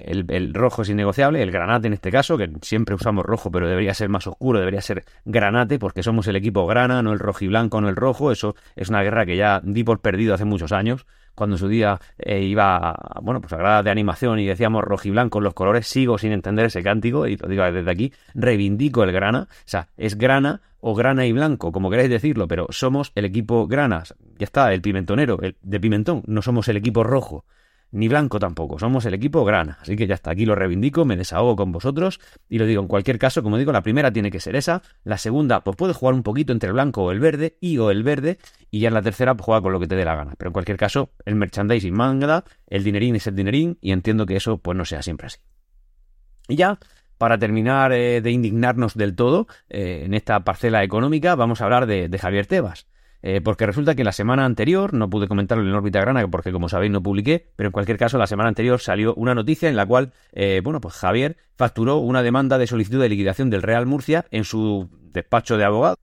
el, 0.06 0.54
rojo 0.54 0.82
es 0.82 0.90
innegociable, 0.90 1.42
el 1.42 1.52
granate 1.52 1.88
en 1.88 1.94
este 1.94 2.12
caso, 2.12 2.38
que 2.38 2.50
siempre 2.62 2.96
usamos 2.96 3.26
rojo, 3.26 3.52
pero 3.52 3.68
debería 3.68 3.94
ser 3.94 4.10
más 4.10 4.28
oscuro, 4.28 4.60
debería 4.60 4.82
ser 4.82 5.04
granate, 5.26 5.80
porque 5.80 6.04
somos 6.04 6.28
el 6.28 6.36
equipo 6.36 6.66
grana, 6.66 7.02
no 7.02 7.14
el 7.14 7.20
rojo 7.20 7.46
y 7.46 7.48
blanco, 7.48 7.82
no 7.82 7.90
el 7.90 7.96
rojo. 7.96 8.32
Eso 8.32 8.56
es 8.76 8.90
una 8.90 9.02
guerra 9.02 9.26
que 9.26 9.36
ya 9.36 9.62
di 9.64 9.84
por 9.84 10.00
perdido 10.00 10.34
hace 10.34 10.46
muchos 10.46 10.72
años. 10.72 11.06
Cuando 11.36 11.56
en 11.56 11.60
su 11.60 11.68
día 11.70 12.00
eh, 12.18 12.42
iba, 12.42 12.96
bueno, 13.22 13.40
pues 13.40 13.54
a 13.54 13.58
grada 13.58 13.84
de 13.84 13.90
animación 13.90 14.40
y 14.40 14.46
decíamos 14.46 14.84
rojo 14.84 15.08
y 15.08 15.12
blanco 15.12 15.40
los 15.40 15.54
colores, 15.54 15.88
sigo 15.88 16.18
sin 16.18 16.34
entender 16.34 16.66
ese 16.66 16.84
cántico, 16.84 17.28
y 17.28 17.38
lo 17.38 17.48
digo 17.48 17.64
desde 17.72 17.90
aquí, 17.90 18.12
reivindico 18.34 19.04
el 19.04 19.12
grana. 19.12 19.48
O 19.50 19.64
sea, 19.66 19.88
es 19.96 20.18
grana 20.18 20.62
o 20.82 20.96
grana 20.96 21.26
y 21.26 21.32
blanco, 21.32 21.72
como 21.72 21.90
queráis 21.90 22.10
decirlo, 22.10 22.48
pero 22.48 22.68
somos 22.72 23.12
el 23.16 23.26
equipo 23.26 23.68
granas. 23.68 24.16
Ya 24.38 24.46
está, 24.46 24.74
el 24.74 24.82
pimentonero, 24.82 25.40
el 25.42 25.56
de 25.62 25.80
pimentón, 25.80 26.24
no 26.26 26.42
somos 26.42 26.68
el 26.68 26.78
equipo 26.78 27.04
rojo 27.04 27.46
ni 27.92 28.08
blanco 28.08 28.40
tampoco, 28.40 28.78
somos 28.78 29.06
el 29.06 29.14
equipo 29.14 29.44
grana. 29.44 29.78
Así 29.82 29.96
que 29.96 30.08
ya 30.08 30.16
está, 30.16 30.32
aquí 30.32 30.46
lo 30.46 30.56
reivindico, 30.56 31.06
me 31.06 31.16
desahogo 31.16 31.56
con 31.56 31.72
vosotros 31.72 32.20
y 32.48 32.60
lo 32.60 32.66
digo 32.66 32.82
en 32.82 32.88
cualquier 32.88 33.18
caso, 33.18 33.42
como 33.44 33.58
digo, 33.58 33.72
la 33.72 33.82
primera 33.82 34.12
tiene 34.12 34.32
que 34.32 34.40
ser 34.40 34.56
esa, 34.56 34.82
la 35.04 35.18
segunda 35.18 35.64
pues 35.64 35.76
puede 35.76 35.94
jugar 35.94 36.14
un 36.16 36.24
poquito 36.24 36.54
entre 36.54 36.68
el 36.68 36.74
blanco 36.74 37.04
o 37.04 37.12
el 37.12 37.20
verde 37.20 37.58
y 37.60 37.78
o 37.78 37.92
el 37.92 38.04
verde 38.04 38.38
y 38.70 38.80
ya 38.80 38.90
en 38.90 38.94
la 38.94 39.02
tercera 39.02 39.36
pues 39.36 39.46
juega 39.46 39.62
con 39.62 39.72
lo 39.72 39.80
que 39.80 39.88
te 39.88 39.96
dé 39.96 40.06
la 40.06 40.16
gana. 40.16 40.34
Pero 40.38 40.50
en 40.50 40.54
cualquier 40.54 40.78
caso, 40.78 41.12
el 41.26 41.36
merchandising 41.36 41.94
manga, 41.94 42.44
el 42.68 42.84
dinerín 42.84 43.16
es 43.16 43.28
el 43.28 43.36
dinerín 43.36 43.78
y 43.82 43.92
entiendo 43.92 44.26
que 44.26 44.36
eso 44.36 44.58
pues 44.58 44.78
no 44.78 44.86
sea 44.86 45.02
siempre 45.02 45.28
así. 45.28 45.40
Y 46.48 46.56
ya, 46.56 46.80
para 47.18 47.38
terminar 47.38 47.92
eh, 47.92 48.22
de 48.22 48.32
indignarnos 48.32 48.96
del 48.96 49.16
todo 49.16 49.48
eh, 49.70 50.04
en 50.06 50.14
esta 50.14 50.40
parcela 50.44 50.84
económica, 50.84 51.36
vamos 51.36 51.62
a 51.62 51.66
hablar 51.66 51.86
de 51.86 52.18
Javier 52.20 52.46
Tebas. 52.46 52.88
Eh, 53.22 53.42
porque 53.42 53.66
resulta 53.66 53.96
que 53.96 54.04
la 54.04 54.14
semana 54.14 54.46
anterior, 54.46 54.94
no 54.94 55.10
pude 55.10 55.28
comentarlo 55.28 55.64
en 55.64 55.74
órbita 55.74 56.00
grana 56.00 56.26
porque 56.30 56.52
como 56.52 56.70
sabéis 56.70 56.92
no 56.92 57.04
publiqué, 57.04 57.52
pero 57.56 57.68
en 57.68 57.72
cualquier 57.72 57.98
caso 57.98 58.18
la 58.18 58.28
semana 58.28 58.50
anterior 58.50 58.80
salió 58.80 59.14
una 59.16 59.36
noticia 59.36 59.68
en 59.68 59.76
la 59.76 59.86
cual, 59.86 60.14
eh, 60.32 60.62
bueno, 60.64 60.80
pues 60.80 60.96
Javier 60.96 61.36
facturó 61.58 61.98
una 61.98 62.24
demanda 62.24 62.58
de 62.58 62.68
solicitud 62.68 63.02
de 63.02 63.10
liquidación 63.10 63.50
del 63.50 63.62
Real 63.62 63.86
Murcia 63.86 64.26
en 64.32 64.46
su 64.46 64.90
despacho 65.12 65.58
de 65.58 65.66
abogado, 65.66 65.98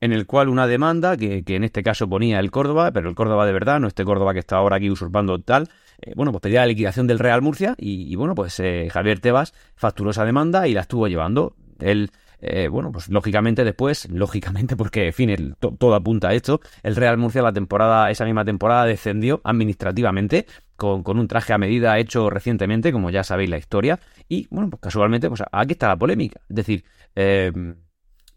en 0.00 0.12
el 0.12 0.26
cual 0.26 0.48
una 0.48 0.66
demanda, 0.66 1.16
que, 1.18 1.44
en 1.46 1.64
este 1.64 1.82
caso 1.82 2.08
ponía 2.08 2.40
el 2.40 2.50
Córdoba, 2.50 2.92
pero 2.92 3.10
el 3.10 3.14
Córdoba 3.14 3.44
de 3.44 3.52
verdad, 3.52 3.80
no 3.80 3.86
este 3.86 4.04
Córdoba 4.04 4.32
que 4.32 4.40
está 4.40 4.56
ahora 4.56 4.76
aquí 4.76 4.90
usurpando 4.90 5.38
tal, 5.40 5.68
eh, 6.00 6.14
bueno, 6.16 6.32
pues 6.32 6.40
pedía 6.40 6.60
la 6.60 6.66
liquidación 6.66 7.06
del 7.06 7.18
Real 7.18 7.42
Murcia 7.42 7.74
y, 7.76 8.10
y 8.10 8.16
bueno, 8.16 8.34
pues 8.34 8.62
Javier 8.90 9.20
Tebas 9.20 9.52
facturó 9.76 10.10
esa 10.10 10.24
demanda 10.24 10.66
y 10.66 10.72
la 10.72 10.80
estuvo 10.80 11.08
llevando. 11.08 11.56
Él 11.80 12.10
eh, 12.40 12.68
bueno, 12.68 12.92
pues 12.92 13.08
lógicamente 13.08 13.64
después, 13.64 14.08
lógicamente 14.10 14.76
porque, 14.76 15.06
en 15.06 15.12
fin, 15.12 15.56
todo 15.58 15.94
apunta 15.94 16.28
a 16.28 16.34
esto, 16.34 16.60
el 16.82 16.96
Real 16.96 17.16
Murcia 17.18 17.42
la 17.42 17.52
temporada, 17.52 18.10
esa 18.10 18.24
misma 18.24 18.44
temporada 18.44 18.84
descendió 18.84 19.40
administrativamente 19.44 20.46
con, 20.76 21.02
un 21.06 21.28
traje 21.28 21.52
a 21.52 21.58
medida 21.58 21.98
hecho 21.98 22.30
recientemente, 22.30 22.92
como 22.92 23.10
ya 23.10 23.24
sabéis 23.24 23.50
la 23.50 23.58
historia, 23.58 24.00
y 24.28 24.46
bueno, 24.50 24.70
pues 24.70 24.80
casualmente, 24.80 25.28
pues 25.28 25.42
aquí 25.50 25.72
está 25.72 25.88
la 25.88 25.96
polémica. 25.96 26.40
Es 26.48 26.56
decir, 26.56 26.84
eh, 27.14 27.52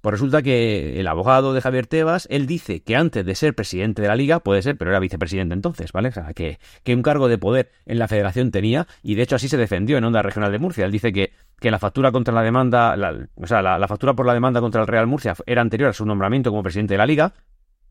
pues 0.01 0.13
resulta 0.13 0.41
que 0.41 0.99
el 0.99 1.07
abogado 1.07 1.53
de 1.53 1.61
Javier 1.61 1.87
Tebas, 1.87 2.27
él 2.29 2.45
dice 2.47 2.81
que 2.81 2.95
antes 2.95 3.25
de 3.25 3.35
ser 3.35 3.55
presidente 3.55 4.01
de 4.01 4.07
la 4.07 4.15
liga, 4.15 4.39
puede 4.39 4.61
ser, 4.61 4.77
pero 4.77 4.91
era 4.91 4.99
vicepresidente 4.99 5.53
entonces, 5.53 5.91
¿vale? 5.91 6.09
O 6.09 6.11
sea, 6.11 6.33
que, 6.33 6.59
que 6.83 6.95
un 6.95 7.01
cargo 7.01 7.27
de 7.27 7.37
poder 7.37 7.71
en 7.85 7.99
la 7.99 8.07
federación 8.07 8.51
tenía, 8.51 8.87
y 9.01 9.15
de 9.15 9.23
hecho 9.23 9.35
así 9.35 9.49
se 9.49 9.57
defendió 9.57 9.97
en 9.97 10.03
Onda 10.03 10.21
Regional 10.21 10.51
de 10.51 10.59
Murcia. 10.59 10.85
Él 10.85 10.91
dice 10.91 11.11
que, 11.11 11.33
que 11.59 11.71
la 11.71 11.79
factura 11.79 12.11
contra 12.11 12.33
la 12.33 12.43
demanda, 12.43 12.95
o 13.35 13.47
sea, 13.47 13.61
la, 13.61 13.87
factura 13.87 14.13
por 14.13 14.25
la 14.25 14.33
demanda 14.33 14.61
contra 14.61 14.81
el 14.81 14.87
Real 14.87 15.07
Murcia 15.07 15.35
era 15.45 15.61
anterior 15.61 15.89
a 15.89 15.93
su 15.93 16.05
nombramiento 16.05 16.51
como 16.51 16.63
presidente 16.63 16.93
de 16.93 16.99
la 16.99 17.05
liga, 17.05 17.33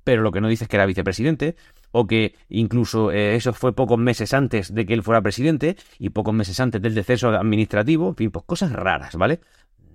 pero 0.05 0.23
lo 0.23 0.31
que 0.31 0.41
no 0.41 0.49
dice 0.49 0.65
es 0.65 0.69
que 0.69 0.77
era 0.77 0.87
vicepresidente, 0.87 1.57
o 1.91 2.07
que 2.07 2.37
incluso 2.49 3.11
eh, 3.11 3.35
eso 3.35 3.53
fue 3.53 3.75
pocos 3.75 3.99
meses 3.99 4.33
antes 4.35 4.73
de 4.73 4.87
que 4.87 4.95
él 4.95 5.03
fuera 5.03 5.21
presidente 5.21 5.77
y 5.99 6.11
pocos 6.11 6.33
meses 6.33 6.61
antes 6.61 6.81
del 6.81 6.95
deceso 6.95 7.31
administrativo, 7.31 8.11
en 8.11 8.15
fin, 8.15 8.31
pues 8.31 8.45
cosas 8.45 8.71
raras, 8.73 9.17
¿vale? 9.17 9.41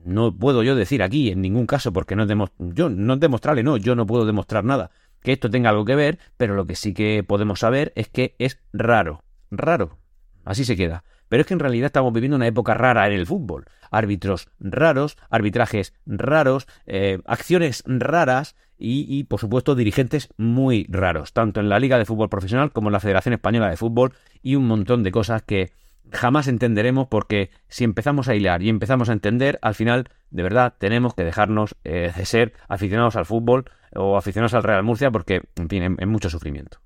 No 0.05 0.35
puedo 0.35 0.63
yo 0.63 0.75
decir 0.75 1.03
aquí 1.03 1.31
en 1.31 1.41
ningún 1.41 1.65
caso, 1.65 1.93
porque 1.93 2.15
no 2.15 2.23
es, 2.23 2.29
yo, 2.59 2.89
no 2.89 3.13
es 3.13 3.63
no, 3.63 3.77
yo 3.77 3.95
no 3.95 4.05
puedo 4.05 4.25
demostrar 4.25 4.63
nada 4.63 4.91
que 5.21 5.33
esto 5.33 5.49
tenga 5.49 5.69
algo 5.69 5.85
que 5.85 5.95
ver, 5.95 6.19
pero 6.37 6.55
lo 6.55 6.65
que 6.65 6.75
sí 6.75 6.93
que 6.93 7.23
podemos 7.23 7.59
saber 7.59 7.93
es 7.95 8.09
que 8.09 8.35
es 8.39 8.59
raro, 8.73 9.23
raro, 9.49 9.99
así 10.43 10.65
se 10.65 10.75
queda. 10.75 11.03
Pero 11.29 11.41
es 11.41 11.47
que 11.47 11.53
en 11.53 11.59
realidad 11.59 11.85
estamos 11.85 12.11
viviendo 12.11 12.35
una 12.35 12.47
época 12.47 12.73
rara 12.73 13.07
en 13.07 13.13
el 13.13 13.25
fútbol. 13.25 13.65
Árbitros 13.89 14.49
raros, 14.59 15.17
arbitrajes 15.29 15.93
raros, 16.05 16.67
eh, 16.85 17.19
acciones 17.25 17.83
raras 17.85 18.57
y, 18.77 19.25
por 19.25 19.39
supuesto, 19.39 19.75
dirigentes 19.75 20.29
muy 20.37 20.87
raros, 20.89 21.33
tanto 21.33 21.59
en 21.59 21.69
la 21.69 21.79
Liga 21.79 21.99
de 21.99 22.05
Fútbol 22.05 22.29
Profesional 22.29 22.71
como 22.71 22.89
en 22.89 22.93
la 22.93 22.99
Federación 22.99 23.33
Española 23.33 23.69
de 23.69 23.77
Fútbol 23.77 24.13
y 24.41 24.55
un 24.55 24.67
montón 24.67 25.03
de 25.03 25.11
cosas 25.11 25.43
que 25.43 25.71
jamás 26.11 26.47
entenderemos 26.47 27.07
porque 27.07 27.49
si 27.67 27.83
empezamos 27.83 28.27
a 28.27 28.35
hilar 28.35 28.61
y 28.61 28.69
empezamos 28.69 29.09
a 29.09 29.13
entender, 29.13 29.59
al 29.61 29.75
final, 29.75 30.09
de 30.29 30.43
verdad, 30.43 30.75
tenemos 30.77 31.13
que 31.13 31.23
dejarnos 31.23 31.75
eh, 31.83 32.11
de 32.15 32.25
ser 32.25 32.53
aficionados 32.67 33.15
al 33.15 33.25
fútbol 33.25 33.65
o 33.93 34.17
aficionados 34.17 34.53
al 34.53 34.63
Real 34.63 34.83
Murcia 34.83 35.11
porque, 35.11 35.41
en 35.55 35.69
fin, 35.69 35.97
es 35.99 36.07
mucho 36.07 36.29
sufrimiento. 36.29 36.79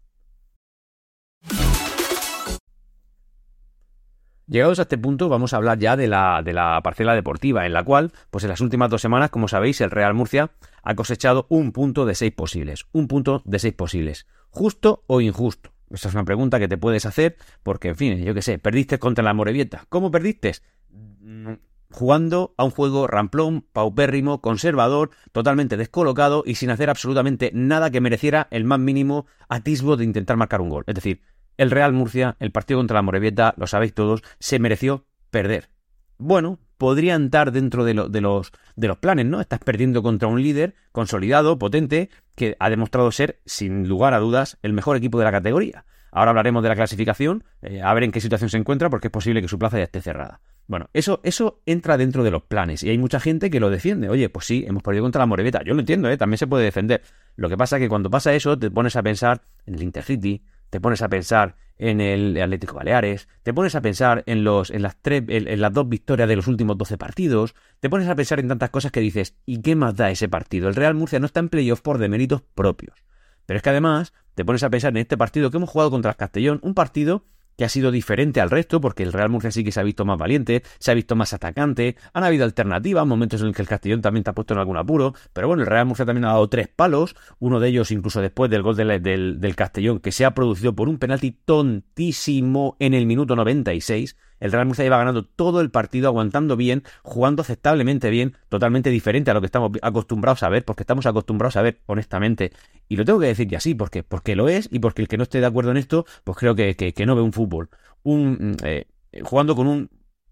Llegados 4.47 4.77
a 4.77 4.83
este 4.83 4.99
punto, 4.99 5.27
vamos 5.27 5.53
a 5.53 5.57
hablar 5.57 5.79
ya 5.79 5.97
de 5.97 6.07
la, 6.07 6.43
de 6.43 6.53
la 6.53 6.79
parcela 6.83 7.15
deportiva, 7.15 7.65
en 7.65 7.73
la 7.73 7.83
cual, 7.83 8.11
pues 8.29 8.43
en 8.43 8.51
las 8.51 8.61
últimas 8.61 8.91
dos 8.91 9.01
semanas, 9.01 9.31
como 9.31 9.47
sabéis, 9.47 9.81
el 9.81 9.89
Real 9.89 10.13
Murcia 10.13 10.51
ha 10.83 10.93
cosechado 10.93 11.47
un 11.49 11.71
punto 11.71 12.05
de 12.05 12.13
seis 12.13 12.31
posibles. 12.31 12.85
Un 12.91 13.07
punto 13.07 13.41
de 13.43 13.57
seis 13.57 13.73
posibles. 13.73 14.27
¿Justo 14.51 15.03
o 15.07 15.19
injusto? 15.19 15.74
Esa 15.95 16.09
es 16.09 16.13
una 16.13 16.25
pregunta 16.25 16.59
que 16.59 16.67
te 16.67 16.77
puedes 16.77 17.05
hacer 17.05 17.37
porque, 17.63 17.89
en 17.89 17.95
fin, 17.95 18.23
yo 18.23 18.33
qué 18.33 18.41
sé, 18.41 18.59
perdiste 18.59 18.99
contra 18.99 19.23
la 19.23 19.33
Morevieta. 19.33 19.85
¿Cómo 19.89 20.11
perdiste? 20.11 20.53
Mm, 20.89 21.53
jugando 21.89 22.53
a 22.57 22.65
un 22.65 22.71
juego 22.71 23.07
ramplón, 23.07 23.65
paupérrimo, 23.71 24.41
conservador, 24.41 25.11
totalmente 25.31 25.77
descolocado 25.77 26.43
y 26.45 26.55
sin 26.55 26.69
hacer 26.69 26.89
absolutamente 26.89 27.51
nada 27.53 27.89
que 27.89 28.01
mereciera 28.01 28.47
el 28.51 28.65
más 28.65 28.79
mínimo 28.79 29.25
atisbo 29.47 29.97
de 29.97 30.03
intentar 30.03 30.37
marcar 30.37 30.61
un 30.61 30.69
gol. 30.69 30.83
Es 30.87 30.95
decir, 30.95 31.21
el 31.57 31.71
Real 31.71 31.93
Murcia, 31.93 32.35
el 32.39 32.51
partido 32.51 32.79
contra 32.79 32.95
la 32.95 33.01
Morevieta, 33.01 33.53
lo 33.57 33.65
sabéis 33.65 33.93
todos, 33.93 34.21
se 34.39 34.59
mereció 34.59 35.05
perder. 35.31 35.69
Bueno, 36.17 36.59
podrían 36.77 37.25
estar 37.25 37.51
dentro 37.51 37.83
de, 37.83 37.93
de, 38.09 38.21
los, 38.21 38.51
de 38.75 38.87
los 38.87 38.97
planes, 38.97 39.25
¿no? 39.25 39.41
Estás 39.41 39.59
perdiendo 39.59 40.03
contra 40.03 40.27
un 40.27 40.41
líder 40.41 40.75
consolidado, 40.91 41.57
potente, 41.57 42.09
que 42.35 42.55
ha 42.59 42.69
demostrado 42.69 43.11
ser, 43.11 43.39
sin 43.45 43.87
lugar 43.87 44.13
a 44.13 44.19
dudas, 44.19 44.57
el 44.61 44.73
mejor 44.73 44.97
equipo 44.97 45.19
de 45.19 45.25
la 45.25 45.31
categoría. 45.31 45.85
Ahora 46.11 46.31
hablaremos 46.31 46.63
de 46.63 46.69
la 46.69 46.75
clasificación, 46.75 47.43
eh, 47.61 47.81
a 47.81 47.93
ver 47.93 48.03
en 48.03 48.11
qué 48.11 48.21
situación 48.21 48.49
se 48.49 48.57
encuentra, 48.57 48.89
porque 48.89 49.07
es 49.07 49.11
posible 49.11 49.41
que 49.41 49.49
su 49.49 49.59
plaza 49.59 49.77
ya 49.77 49.83
esté 49.83 50.01
cerrada. 50.01 50.39
Bueno, 50.67 50.89
eso, 50.93 51.19
eso 51.23 51.61
entra 51.65 51.97
dentro 51.97 52.23
de 52.23 52.31
los 52.31 52.43
planes 52.43 52.81
y 52.83 52.89
hay 52.89 52.97
mucha 52.97 53.19
gente 53.19 53.49
que 53.49 53.59
lo 53.59 53.69
defiende. 53.69 54.09
Oye, 54.09 54.29
pues 54.29 54.45
sí, 54.45 54.65
hemos 54.67 54.81
perdido 54.81 55.03
contra 55.03 55.19
la 55.19 55.25
Moreveta. 55.27 55.61
Yo 55.63 55.73
lo 55.73 55.81
entiendo, 55.81 56.09
¿eh? 56.09 56.17
también 56.17 56.39
se 56.39 56.47
puede 56.47 56.63
defender. 56.63 57.01
Lo 57.35 57.49
que 57.49 57.57
pasa 57.57 57.75
es 57.75 57.83
que 57.83 57.89
cuando 57.89 58.09
pasa 58.09 58.33
eso, 58.33 58.57
te 58.57 58.71
pones 58.71 58.95
a 58.95 59.03
pensar 59.03 59.43
en 59.65 59.75
el 59.75 59.83
Intercity, 59.83 60.43
te 60.75 60.81
pones 60.81 61.01
a 61.01 61.07
pensar 61.07 61.55
en 61.77 62.01
el 62.01 62.35
Atlético 62.41 62.75
Baleares, 62.75 63.29
te 63.43 63.53
pones 63.53 63.75
a 63.75 63.81
pensar 63.81 64.25
en, 64.25 64.43
los, 64.43 64.69
en, 64.71 64.81
las, 64.81 64.97
tres, 65.01 65.23
en, 65.29 65.61
las 65.61 65.71
dos 65.71 65.87
victorias 65.87 66.27
de 66.27 66.35
los 66.35 66.47
últimos 66.47 66.77
12 66.77 66.97
partidos, 66.97 67.55
te 67.79 67.89
pones 67.89 68.09
a 68.09 68.15
pensar 68.15 68.41
en 68.41 68.49
tantas 68.49 68.71
cosas 68.71 68.91
que 68.91 68.99
dices, 68.99 69.37
¿y 69.45 69.61
qué 69.61 69.77
más 69.77 69.95
da 69.95 70.11
ese 70.11 70.27
partido? 70.27 70.67
El 70.67 70.75
Real 70.75 70.93
Murcia 70.93 71.17
no 71.21 71.27
está 71.27 71.39
en 71.39 71.47
playoff 71.47 71.79
por 71.79 71.97
deméritos 71.97 72.41
propios. 72.41 73.05
Pero 73.45 73.55
es 73.55 73.63
que 73.63 73.69
además 73.69 74.11
te 74.33 74.43
pones 74.43 74.63
a 74.63 74.69
pensar 74.69 74.91
en 74.91 74.97
este 74.97 75.15
partido 75.15 75.49
que 75.49 75.55
hemos 75.55 75.69
jugado 75.69 75.91
contra 75.91 76.11
el 76.11 76.17
Castellón, 76.17 76.59
un 76.61 76.73
partido 76.73 77.23
que 77.57 77.65
ha 77.65 77.69
sido 77.69 77.91
diferente 77.91 78.41
al 78.41 78.49
resto, 78.49 78.81
porque 78.81 79.03
el 79.03 79.13
Real 79.13 79.29
Murcia 79.29 79.51
sí 79.51 79.63
que 79.63 79.71
se 79.71 79.79
ha 79.79 79.83
visto 79.83 80.05
más 80.05 80.17
valiente, 80.17 80.63
se 80.79 80.91
ha 80.91 80.93
visto 80.93 81.15
más 81.15 81.33
atacante, 81.33 81.95
han 82.13 82.23
habido 82.23 82.45
alternativas, 82.45 83.05
momentos 83.05 83.41
en 83.41 83.47
los 83.47 83.55
que 83.55 83.61
el 83.61 83.67
Castellón 83.67 84.01
también 84.01 84.23
te 84.23 84.29
ha 84.29 84.33
puesto 84.33 84.53
en 84.53 84.59
algún 84.59 84.77
apuro, 84.77 85.13
pero 85.33 85.47
bueno, 85.47 85.63
el 85.63 85.67
Real 85.67 85.85
Murcia 85.85 86.05
también 86.05 86.25
ha 86.25 86.29
dado 86.29 86.49
tres 86.49 86.67
palos, 86.67 87.15
uno 87.39 87.59
de 87.59 87.69
ellos 87.69 87.91
incluso 87.91 88.21
después 88.21 88.49
del 88.51 88.61
gol 88.61 88.75
del, 88.75 89.39
del 89.39 89.55
Castellón, 89.55 89.99
que 89.99 90.11
se 90.11 90.25
ha 90.25 90.33
producido 90.33 90.75
por 90.75 90.89
un 90.89 90.97
penalti 90.97 91.31
tontísimo 91.31 92.75
en 92.79 92.93
el 92.93 93.05
minuto 93.05 93.35
96, 93.35 94.15
el 94.39 94.51
Real 94.51 94.65
Murcia 94.65 94.85
iba 94.85 94.97
ganando 94.97 95.25
todo 95.25 95.61
el 95.61 95.71
partido, 95.71 96.07
aguantando 96.07 96.55
bien, 96.55 96.83
jugando 97.03 97.41
aceptablemente 97.41 98.09
bien, 98.09 98.35
totalmente 98.49 98.89
diferente 98.89 99.31
a 99.31 99.33
lo 99.33 99.41
que 99.41 99.47
estamos 99.47 99.71
acostumbrados 99.81 100.43
a 100.43 100.49
ver, 100.49 100.65
porque 100.65 100.83
estamos 100.83 101.05
acostumbrados 101.05 101.55
a 101.57 101.61
ver, 101.61 101.81
honestamente, 101.85 102.51
y 102.87 102.97
lo 102.97 103.05
tengo 103.05 103.19
que 103.19 103.27
decir 103.27 103.47
ya 103.47 103.57
así, 103.57 103.75
porque, 103.75 104.03
porque 104.03 104.35
lo 104.35 104.49
es, 104.49 104.69
y 104.71 104.79
porque 104.79 105.01
el 105.01 105.07
que 105.07 105.17
no 105.17 105.23
esté 105.23 105.39
de 105.39 105.45
acuerdo 105.45 105.71
en 105.71 105.77
esto, 105.77 106.05
pues 106.23 106.37
creo 106.37 106.55
que, 106.55 106.75
que, 106.75 107.05
no 107.05 107.15
ve 107.15 107.21
un 107.21 107.33
fútbol. 107.33 107.69
Un, 108.03 108.33
mm, 108.51 108.65
eh, 108.65 108.87
jugando 109.23 109.55
con 109.55 109.67
un 109.67 109.89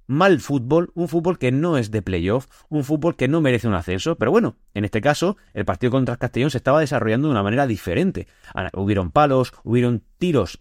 mal 0.07 0.39
fútbol, 0.39 0.91
un 0.95 1.07
fútbol 1.07 1.37
que 1.37 1.51
no 1.51 1.77
es 1.77 1.91
de 1.91 2.01
playoff, 2.01 2.47
un 2.69 2.83
fútbol 2.83 3.15
que 3.15 3.27
no 3.27 3.41
merece 3.41 3.67
un 3.67 3.73
ascenso, 3.73 4.17
pero 4.17 4.31
bueno, 4.31 4.57
en 4.73 4.85
este 4.85 5.01
caso, 5.01 5.37
el 5.53 5.65
partido 5.65 5.91
contra 5.91 6.13
el 6.13 6.19
Castellón 6.19 6.51
se 6.51 6.57
estaba 6.57 6.79
desarrollando 6.79 7.27
de 7.27 7.31
una 7.31 7.43
manera 7.43 7.67
diferente. 7.67 8.27
Hubieron 8.73 9.11
palos, 9.11 9.53
hubieron 9.63 10.03
tiros 10.17 10.57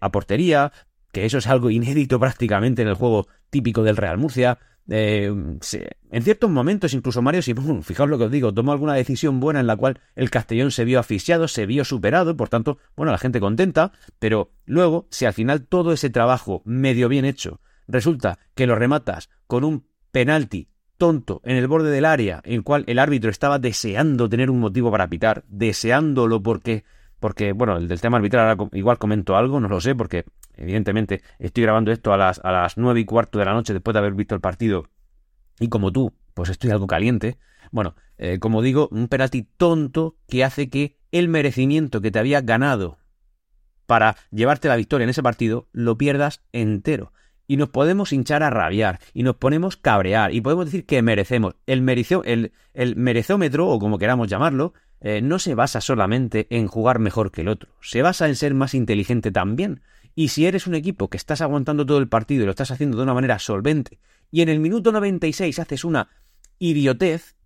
a 0.00 0.12
portería, 0.12 0.72
que 1.12 1.24
eso 1.24 1.38
es 1.38 1.46
algo 1.46 1.70
inédito 1.70 2.18
prácticamente 2.20 2.82
en 2.82 2.88
el 2.88 2.94
juego 2.94 3.26
típico 3.50 3.82
del 3.82 3.96
Real 3.96 4.18
Murcia. 4.18 4.58
Eh, 4.88 5.26
en 5.26 6.22
ciertos 6.22 6.50
momentos, 6.50 6.94
incluso 6.94 7.22
Mario 7.22 7.42
Simón, 7.42 7.82
fijaos 7.84 8.08
lo 8.08 8.18
que 8.18 8.24
os 8.24 8.30
digo, 8.30 8.54
tomó 8.54 8.72
alguna 8.72 8.94
decisión 8.94 9.40
buena 9.40 9.60
en 9.60 9.66
la 9.66 9.76
cual 9.76 10.00
el 10.14 10.30
Castellón 10.30 10.70
se 10.70 10.84
vio 10.84 11.00
asfixiado, 11.00 11.48
se 11.48 11.66
vio 11.66 11.84
superado, 11.84 12.36
por 12.36 12.48
tanto, 12.48 12.78
bueno, 12.96 13.12
la 13.12 13.18
gente 13.18 13.40
contenta, 13.40 13.92
pero 14.18 14.52
luego, 14.64 15.06
si 15.10 15.24
al 15.24 15.32
final 15.32 15.66
todo 15.66 15.92
ese 15.92 16.10
trabajo 16.10 16.62
medio 16.64 17.08
bien 17.08 17.24
hecho 17.24 17.60
resulta 17.88 18.38
que 18.54 18.66
lo 18.66 18.74
rematas 18.74 19.30
con 19.46 19.64
un 19.64 19.86
penalti 20.10 20.68
tonto 20.96 21.40
en 21.44 21.56
el 21.56 21.68
borde 21.68 21.90
del 21.90 22.04
área, 22.04 22.40
en 22.44 22.54
el 22.54 22.62
cual 22.62 22.84
el 22.86 22.98
árbitro 22.98 23.30
estaba 23.30 23.58
deseando 23.58 24.28
tener 24.28 24.50
un 24.50 24.60
motivo 24.60 24.90
para 24.90 25.08
pitar, 25.08 25.44
deseándolo 25.48 26.42
porque, 26.42 26.84
porque 27.20 27.52
bueno, 27.52 27.76
el 27.76 27.88
del 27.88 28.00
tema 28.00 28.16
arbitral 28.16 28.56
igual 28.72 28.98
comento 28.98 29.36
algo, 29.36 29.60
no 29.60 29.68
lo 29.68 29.80
sé, 29.80 29.94
porque 29.94 30.24
evidentemente 30.56 31.22
estoy 31.38 31.64
grabando 31.64 31.92
esto 31.92 32.12
a 32.12 32.16
las, 32.16 32.40
a 32.44 32.52
las 32.52 32.76
nueve 32.76 33.00
y 33.00 33.04
cuarto 33.04 33.38
de 33.38 33.44
la 33.44 33.52
noche 33.52 33.72
después 33.72 33.92
de 33.92 33.98
haber 33.98 34.14
visto 34.14 34.34
el 34.34 34.40
partido 34.40 34.88
y 35.58 35.68
como 35.68 35.92
tú, 35.92 36.14
pues 36.34 36.50
estoy 36.50 36.70
algo 36.70 36.86
caliente. 36.86 37.38
Bueno, 37.70 37.94
eh, 38.18 38.38
como 38.38 38.62
digo, 38.62 38.88
un 38.90 39.08
penalti 39.08 39.42
tonto 39.56 40.16
que 40.28 40.44
hace 40.44 40.68
que 40.68 40.98
el 41.12 41.28
merecimiento 41.28 42.00
que 42.00 42.10
te 42.10 42.18
había 42.18 42.40
ganado 42.40 42.98
para 43.86 44.16
llevarte 44.30 44.68
la 44.68 44.76
victoria 44.76 45.04
en 45.04 45.10
ese 45.10 45.22
partido 45.22 45.68
lo 45.72 45.96
pierdas 45.96 46.42
entero 46.52 47.12
y 47.46 47.56
nos 47.56 47.68
podemos 47.68 48.12
hinchar 48.12 48.42
a 48.42 48.50
rabiar 48.50 48.98
y 49.14 49.22
nos 49.22 49.36
ponemos 49.36 49.76
cabrear 49.76 50.34
y 50.34 50.40
podemos 50.40 50.66
decir 50.66 50.84
que 50.84 51.00
merecemos. 51.02 51.54
El, 51.66 51.82
mereció, 51.82 52.24
el, 52.24 52.52
el 52.74 52.96
merezómetro, 52.96 53.68
o 53.68 53.78
como 53.78 53.98
queramos 53.98 54.28
llamarlo, 54.28 54.74
eh, 55.00 55.22
no 55.22 55.38
se 55.38 55.54
basa 55.54 55.80
solamente 55.80 56.46
en 56.50 56.66
jugar 56.66 56.98
mejor 56.98 57.30
que 57.30 57.42
el 57.42 57.48
otro, 57.48 57.70
se 57.80 58.02
basa 58.02 58.26
en 58.28 58.34
ser 58.34 58.54
más 58.54 58.74
inteligente 58.74 59.30
también. 59.30 59.82
Y 60.18 60.28
si 60.28 60.46
eres 60.46 60.66
un 60.66 60.74
equipo 60.74 61.08
que 61.08 61.18
estás 61.18 61.42
aguantando 61.42 61.84
todo 61.84 61.98
el 61.98 62.08
partido 62.08 62.42
y 62.42 62.46
lo 62.46 62.50
estás 62.50 62.70
haciendo 62.70 62.96
de 62.96 63.02
una 63.02 63.14
manera 63.14 63.38
solvente, 63.38 64.00
y 64.30 64.40
en 64.40 64.48
el 64.48 64.58
minuto 64.58 64.90
96 64.90 65.58
haces 65.58 65.84
una 65.84 66.08
idiotez, 66.58 67.36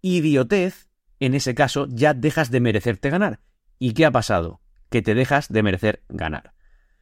idiotez, 0.00 0.88
en 1.18 1.34
ese 1.34 1.54
caso 1.56 1.88
ya 1.90 2.14
dejas 2.14 2.52
de 2.52 2.60
merecerte 2.60 3.10
ganar. 3.10 3.40
¿Y 3.80 3.92
qué 3.92 4.06
ha 4.06 4.12
pasado? 4.12 4.60
Que 4.88 5.02
te 5.02 5.16
dejas 5.16 5.48
de 5.48 5.64
merecer 5.64 6.04
ganar. 6.08 6.54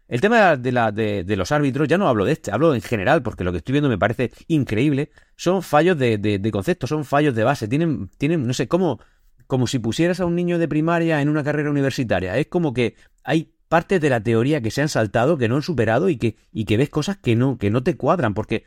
El 0.09 0.23
tema 0.23 0.57
de, 0.57 1.37
los 1.37 1.53
árbitros, 1.53 1.87
ya 1.87 1.99
no 1.99 2.09
hablo 2.09 2.25
de 2.25 2.33
este, 2.33 2.51
hablo 2.51 2.75
en 2.75 2.81
general, 2.81 3.23
porque 3.23 3.45
lo 3.45 3.53
que 3.53 3.59
estoy 3.59 3.73
viendo 3.75 3.91
me 3.91 3.99
parece 3.99 4.33
increíble. 4.49 5.11
Son 5.37 5.63
fallos 5.63 5.99
de, 5.99 6.19
de 6.19 6.51
concepto, 6.51 6.87
son 6.87 7.05
fallos 7.05 7.35
de 7.35 7.45
base. 7.45 7.69
Tienen, 7.69 8.09
tienen, 8.17 8.47
no 8.47 8.55
sé, 8.55 8.69
como, 8.69 9.01
como 9.47 9.67
si 9.67 9.79
pusieras 9.79 10.21
a 10.21 10.27
un 10.27 10.35
niño 10.35 10.59
de 10.59 10.69
primaria 10.69 11.21
en 11.21 11.29
una 11.29 11.45
carrera 11.45 11.71
universitaria. 11.71 12.37
Es 12.39 12.47
como 12.47 12.73
que 12.73 12.97
hay 13.23 13.54
partes 13.75 14.01
de 14.01 14.09
la 14.09 14.21
teoría 14.21 14.61
que 14.61 14.71
se 14.71 14.83
han 14.83 14.89
saltado, 14.89 15.37
que 15.37 15.49
no 15.49 15.57
han 15.57 15.63
superado 15.63 16.09
y 16.09 16.17
que, 16.17 16.37
y 16.53 16.65
que 16.65 16.77
ves 16.77 16.91
cosas 16.91 17.17
que 17.17 17.35
no, 17.35 17.59
que 17.59 17.73
no 17.73 17.83
te 17.83 17.97
cuadran. 17.97 18.33
Porque, 18.33 18.67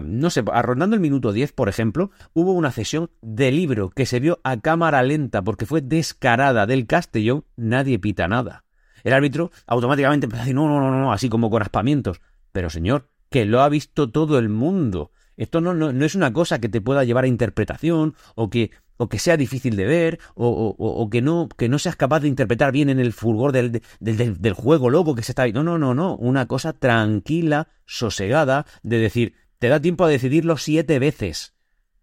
no 0.00 0.30
sé, 0.30 0.42
rondando 0.42 0.94
el 0.94 1.02
minuto 1.02 1.32
10, 1.32 1.50
por 1.50 1.68
ejemplo, 1.68 2.12
hubo 2.32 2.52
una 2.52 2.70
cesión 2.70 3.10
de 3.22 3.50
libro 3.50 3.90
que 3.90 4.06
se 4.06 4.20
vio 4.20 4.38
a 4.44 4.60
cámara 4.60 5.02
lenta 5.02 5.42
porque 5.42 5.66
fue 5.66 5.80
descarada 5.80 6.64
del 6.64 6.86
Castellón, 6.86 7.44
nadie 7.56 7.98
pita 7.98 8.28
nada 8.28 8.62
el 9.06 9.12
árbitro 9.12 9.52
automáticamente 9.66 10.26
empezó 10.26 10.40
a 10.40 10.44
decir, 10.44 10.56
no, 10.56 10.68
no, 10.68 10.80
no, 10.80 10.90
no, 10.90 11.12
así 11.12 11.28
como 11.28 11.48
con 11.48 11.62
aspamientos. 11.62 12.20
Pero 12.50 12.70
señor, 12.70 13.08
que 13.30 13.44
lo 13.44 13.60
ha 13.62 13.68
visto 13.68 14.10
todo 14.10 14.36
el 14.38 14.48
mundo. 14.48 15.12
Esto 15.36 15.60
no, 15.60 15.74
no, 15.74 16.04
es 16.04 16.16
una 16.16 16.32
cosa 16.32 16.60
que 16.60 16.68
te 16.68 16.80
pueda 16.80 17.04
llevar 17.04 17.22
a 17.22 17.28
interpretación 17.28 18.16
o 18.34 18.50
que, 18.50 18.72
o 18.96 19.08
que 19.08 19.18
sea 19.18 19.36
difícil 19.36 19.76
de 19.76 19.86
ver 19.86 20.18
o, 20.34 21.08
que, 21.10 21.22
no, 21.22 21.48
que 21.56 21.68
no 21.68 21.78
seas 21.78 21.96
capaz 21.96 22.20
de 22.20 22.28
interpretar 22.28 22.72
bien 22.72 22.90
en 22.90 22.98
el 22.98 23.12
fulgor 23.12 23.52
del, 23.52 23.82
del, 24.00 24.40
del 24.40 24.52
juego 24.52 24.90
loco 24.90 25.14
que 25.14 25.22
se 25.22 25.32
está 25.32 25.46
No, 25.48 25.62
no, 25.62 25.78
no, 25.78 25.94
no. 25.94 26.16
Una 26.16 26.46
cosa 26.46 26.72
tranquila, 26.72 27.68
sosegada, 27.84 28.66
de 28.82 28.98
decir, 28.98 29.34
te 29.58 29.68
da 29.68 29.80
tiempo 29.80 30.04
a 30.04 30.08
decidirlo 30.08 30.56
siete 30.56 30.98
veces. 30.98 31.54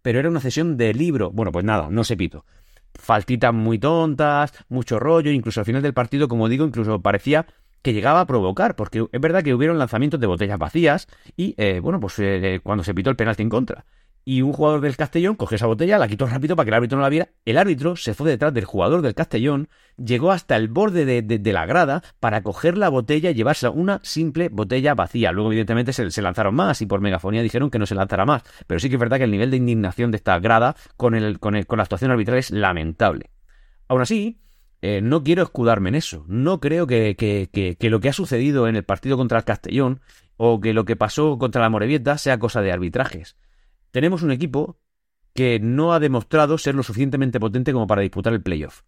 Pero 0.02 0.18
era 0.18 0.28
una 0.28 0.40
sesión 0.40 0.76
de 0.76 0.92
libro. 0.94 1.30
Bueno, 1.30 1.52
pues 1.52 1.64
nada, 1.64 1.88
no 1.90 2.04
se 2.04 2.16
pito 2.16 2.44
faltitas 2.94 3.52
muy 3.52 3.78
tontas, 3.78 4.52
mucho 4.68 4.98
rollo, 4.98 5.30
incluso 5.30 5.60
al 5.60 5.66
final 5.66 5.82
del 5.82 5.94
partido, 5.94 6.28
como 6.28 6.48
digo, 6.48 6.64
incluso 6.64 7.02
parecía 7.02 7.46
que 7.82 7.92
llegaba 7.92 8.20
a 8.20 8.26
provocar, 8.26 8.76
porque 8.76 9.06
es 9.12 9.20
verdad 9.20 9.42
que 9.42 9.52
hubieron 9.52 9.78
lanzamientos 9.78 10.18
de 10.18 10.26
botellas 10.26 10.58
vacías 10.58 11.06
y, 11.36 11.54
eh, 11.58 11.80
bueno, 11.80 12.00
pues 12.00 12.18
eh, 12.18 12.60
cuando 12.62 12.82
se 12.82 12.94
pitó 12.94 13.10
el 13.10 13.16
penalti 13.16 13.42
en 13.42 13.50
contra 13.50 13.84
y 14.24 14.42
un 14.42 14.52
jugador 14.52 14.80
del 14.80 14.96
Castellón 14.96 15.36
cogió 15.36 15.56
esa 15.56 15.66
botella, 15.66 15.98
la 15.98 16.08
quitó 16.08 16.26
rápido 16.26 16.56
para 16.56 16.64
que 16.64 16.70
el 16.70 16.74
árbitro 16.74 16.96
no 16.96 17.02
la 17.02 17.10
viera. 17.10 17.28
El 17.44 17.58
árbitro 17.58 17.94
se 17.96 18.14
fue 18.14 18.30
detrás 18.30 18.54
del 18.54 18.64
jugador 18.64 19.02
del 19.02 19.14
Castellón, 19.14 19.68
llegó 19.96 20.32
hasta 20.32 20.56
el 20.56 20.68
borde 20.68 21.04
de, 21.04 21.52
la 21.52 21.66
grada 21.66 22.02
para 22.20 22.42
coger 22.42 22.78
la 22.78 22.88
botella 22.88 23.30
y 23.30 23.34
llevarse 23.34 23.68
una 23.68 24.00
simple 24.02 24.48
botella 24.48 24.94
vacía. 24.94 25.30
Luego, 25.30 25.50
evidentemente, 25.50 25.92
se, 25.92 26.22
lanzaron 26.22 26.54
más 26.54 26.80
y 26.80 26.86
por 26.86 27.00
megafonía 27.00 27.42
dijeron 27.42 27.70
que 27.70 27.78
no 27.78 27.86
se 27.86 27.94
lanzara 27.94 28.24
más. 28.24 28.42
Pero 28.66 28.80
sí 28.80 28.88
que 28.88 28.96
es 28.96 29.00
verdad 29.00 29.18
que 29.18 29.24
el 29.24 29.30
nivel 29.30 29.50
de 29.50 29.58
indignación 29.58 30.10
de 30.10 30.16
esta 30.16 30.38
grada 30.38 30.74
con, 30.96 31.14
el, 31.14 31.38
con, 31.38 31.54
la 31.54 31.82
actuación 31.82 32.10
arbitral 32.10 32.38
es 32.38 32.50
lamentable. 32.50 33.30
Aún 33.88 34.00
así, 34.00 34.40
eh, 34.80 35.02
no 35.02 35.22
quiero 35.22 35.42
escudarme 35.42 35.90
en 35.90 35.96
eso. 35.96 36.24
No 36.28 36.60
creo 36.60 36.86
que, 36.86 37.14
que, 37.16 37.90
lo 37.90 38.00
que 38.00 38.08
ha 38.08 38.14
sucedido 38.14 38.68
en 38.68 38.76
el 38.76 38.84
partido 38.84 39.18
contra 39.18 39.38
el 39.38 39.44
Castellón 39.44 40.00
o 40.38 40.60
que 40.60 40.72
lo 40.72 40.86
que 40.86 40.96
pasó 40.96 41.36
contra 41.36 41.60
la 41.60 41.68
Morevieta 41.68 42.16
sea 42.16 42.38
cosa 42.38 42.62
de 42.62 42.72
arbitrajes 42.72 43.36
tenemos 43.94 44.24
un 44.24 44.32
equipo 44.32 44.76
que 45.34 45.60
no 45.60 45.92
ha 45.92 46.00
demostrado 46.00 46.58
ser 46.58 46.74
lo 46.74 46.82
suficientemente 46.82 47.38
potente 47.38 47.72
como 47.72 47.86
para 47.86 48.02
disputar 48.02 48.32
el 48.32 48.42
playoff. 48.42 48.82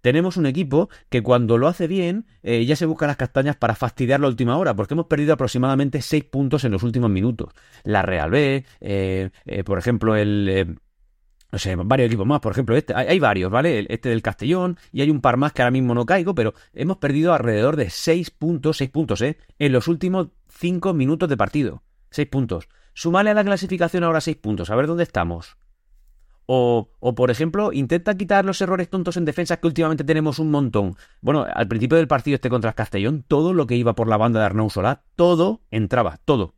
Tenemos 0.00 0.38
un 0.38 0.46
equipo 0.46 0.88
que 1.10 1.22
cuando 1.22 1.58
lo 1.58 1.68
hace 1.68 1.86
bien 1.86 2.24
eh, 2.42 2.64
ya 2.64 2.74
se 2.74 2.86
busca 2.86 3.06
las 3.06 3.18
castañas 3.18 3.56
para 3.56 3.74
fastidiar 3.74 4.20
la 4.20 4.28
última 4.28 4.56
hora, 4.56 4.74
porque 4.74 4.94
hemos 4.94 5.08
perdido 5.08 5.34
aproximadamente 5.34 6.00
6 6.00 6.24
puntos 6.24 6.64
en 6.64 6.72
los 6.72 6.82
últimos 6.84 7.10
minutos. 7.10 7.52
La 7.84 8.00
Real 8.00 8.30
B, 8.30 8.64
eh, 8.80 9.28
eh, 9.44 9.62
por 9.62 9.78
ejemplo, 9.78 10.16
el... 10.16 10.78
no 11.52 11.58
sé, 11.58 11.76
varios 11.76 12.06
equipos 12.06 12.26
más, 12.26 12.40
por 12.40 12.52
ejemplo, 12.52 12.78
este, 12.78 12.94
hay, 12.94 13.18
varios, 13.18 13.50
¿vale? 13.50 13.84
Este 13.90 14.08
del 14.08 14.22
Castellón 14.22 14.78
y 14.90 15.02
hay 15.02 15.10
un 15.10 15.20
par 15.20 15.36
más 15.36 15.52
que 15.52 15.60
ahora 15.60 15.70
mismo 15.70 15.94
no 15.94 16.06
caigo, 16.06 16.34
pero 16.34 16.54
hemos 16.72 16.96
perdido 16.96 17.34
alrededor 17.34 17.76
de 17.76 17.90
6 17.90 18.30
puntos, 18.30 18.78
6 18.78 18.88
puntos, 18.88 19.20
¿eh? 19.20 19.36
En 19.58 19.72
los 19.72 19.86
últimos 19.86 20.28
5 20.48 20.94
minutos 20.94 21.28
de 21.28 21.36
partido. 21.36 21.82
6 22.10 22.28
puntos. 22.28 22.68
Súmale 22.96 23.28
a 23.28 23.34
la 23.34 23.44
clasificación 23.44 24.04
ahora 24.04 24.22
6 24.22 24.38
puntos, 24.38 24.70
a 24.70 24.74
ver 24.74 24.86
dónde 24.86 25.02
estamos. 25.02 25.58
O, 26.46 26.88
o, 26.98 27.14
por 27.14 27.30
ejemplo, 27.30 27.74
intenta 27.74 28.16
quitar 28.16 28.46
los 28.46 28.58
errores 28.62 28.88
tontos 28.88 29.18
en 29.18 29.26
defensa 29.26 29.58
que 29.58 29.66
últimamente 29.66 30.02
tenemos 30.02 30.38
un 30.38 30.50
montón. 30.50 30.96
Bueno, 31.20 31.46
al 31.52 31.68
principio 31.68 31.98
del 31.98 32.08
partido 32.08 32.36
este 32.36 32.48
contra 32.48 32.70
el 32.70 32.74
Castellón, 32.74 33.22
todo 33.28 33.52
lo 33.52 33.66
que 33.66 33.76
iba 33.76 33.94
por 33.94 34.08
la 34.08 34.16
banda 34.16 34.40
de 34.40 34.46
Arnau 34.46 34.70
Solá, 34.70 35.02
todo 35.14 35.60
entraba, 35.70 36.20
todo. 36.24 36.54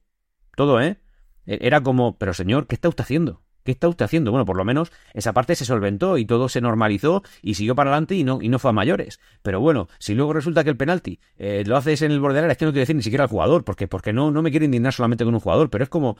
Todo, 0.54 0.80
¿eh? 0.80 1.00
E, 1.44 1.58
era 1.60 1.80
como, 1.80 2.16
pero 2.18 2.32
señor, 2.32 2.68
¿qué 2.68 2.76
está 2.76 2.88
usted 2.88 3.02
haciendo? 3.02 3.42
¿Qué 3.68 3.72
está 3.72 3.86
usted 3.86 4.06
haciendo? 4.06 4.30
Bueno, 4.30 4.46
por 4.46 4.56
lo 4.56 4.64
menos 4.64 4.90
esa 5.12 5.34
parte 5.34 5.54
se 5.54 5.66
solventó 5.66 6.16
y 6.16 6.24
todo 6.24 6.48
se 6.48 6.62
normalizó 6.62 7.22
y 7.42 7.52
siguió 7.52 7.74
para 7.74 7.90
adelante 7.90 8.14
y 8.14 8.24
no, 8.24 8.38
y 8.40 8.48
no 8.48 8.58
fue 8.58 8.70
a 8.70 8.72
mayores. 8.72 9.20
Pero 9.42 9.60
bueno, 9.60 9.88
si 9.98 10.14
luego 10.14 10.32
resulta 10.32 10.64
que 10.64 10.70
el 10.70 10.78
penalti 10.78 11.20
eh, 11.36 11.64
lo 11.66 11.76
haces 11.76 12.00
en 12.00 12.10
el 12.10 12.18
borde 12.18 12.38
es 12.50 12.56
que 12.56 12.64
no 12.64 12.70
quiero 12.70 12.80
decir 12.80 12.96
ni 12.96 13.02
siquiera 13.02 13.24
al 13.24 13.28
jugador, 13.28 13.64
porque, 13.64 13.86
porque 13.86 14.14
no, 14.14 14.30
no 14.30 14.40
me 14.40 14.50
quiero 14.50 14.64
indignar 14.64 14.94
solamente 14.94 15.22
con 15.26 15.34
un 15.34 15.40
jugador, 15.40 15.68
pero 15.68 15.84
es 15.84 15.90
como, 15.90 16.16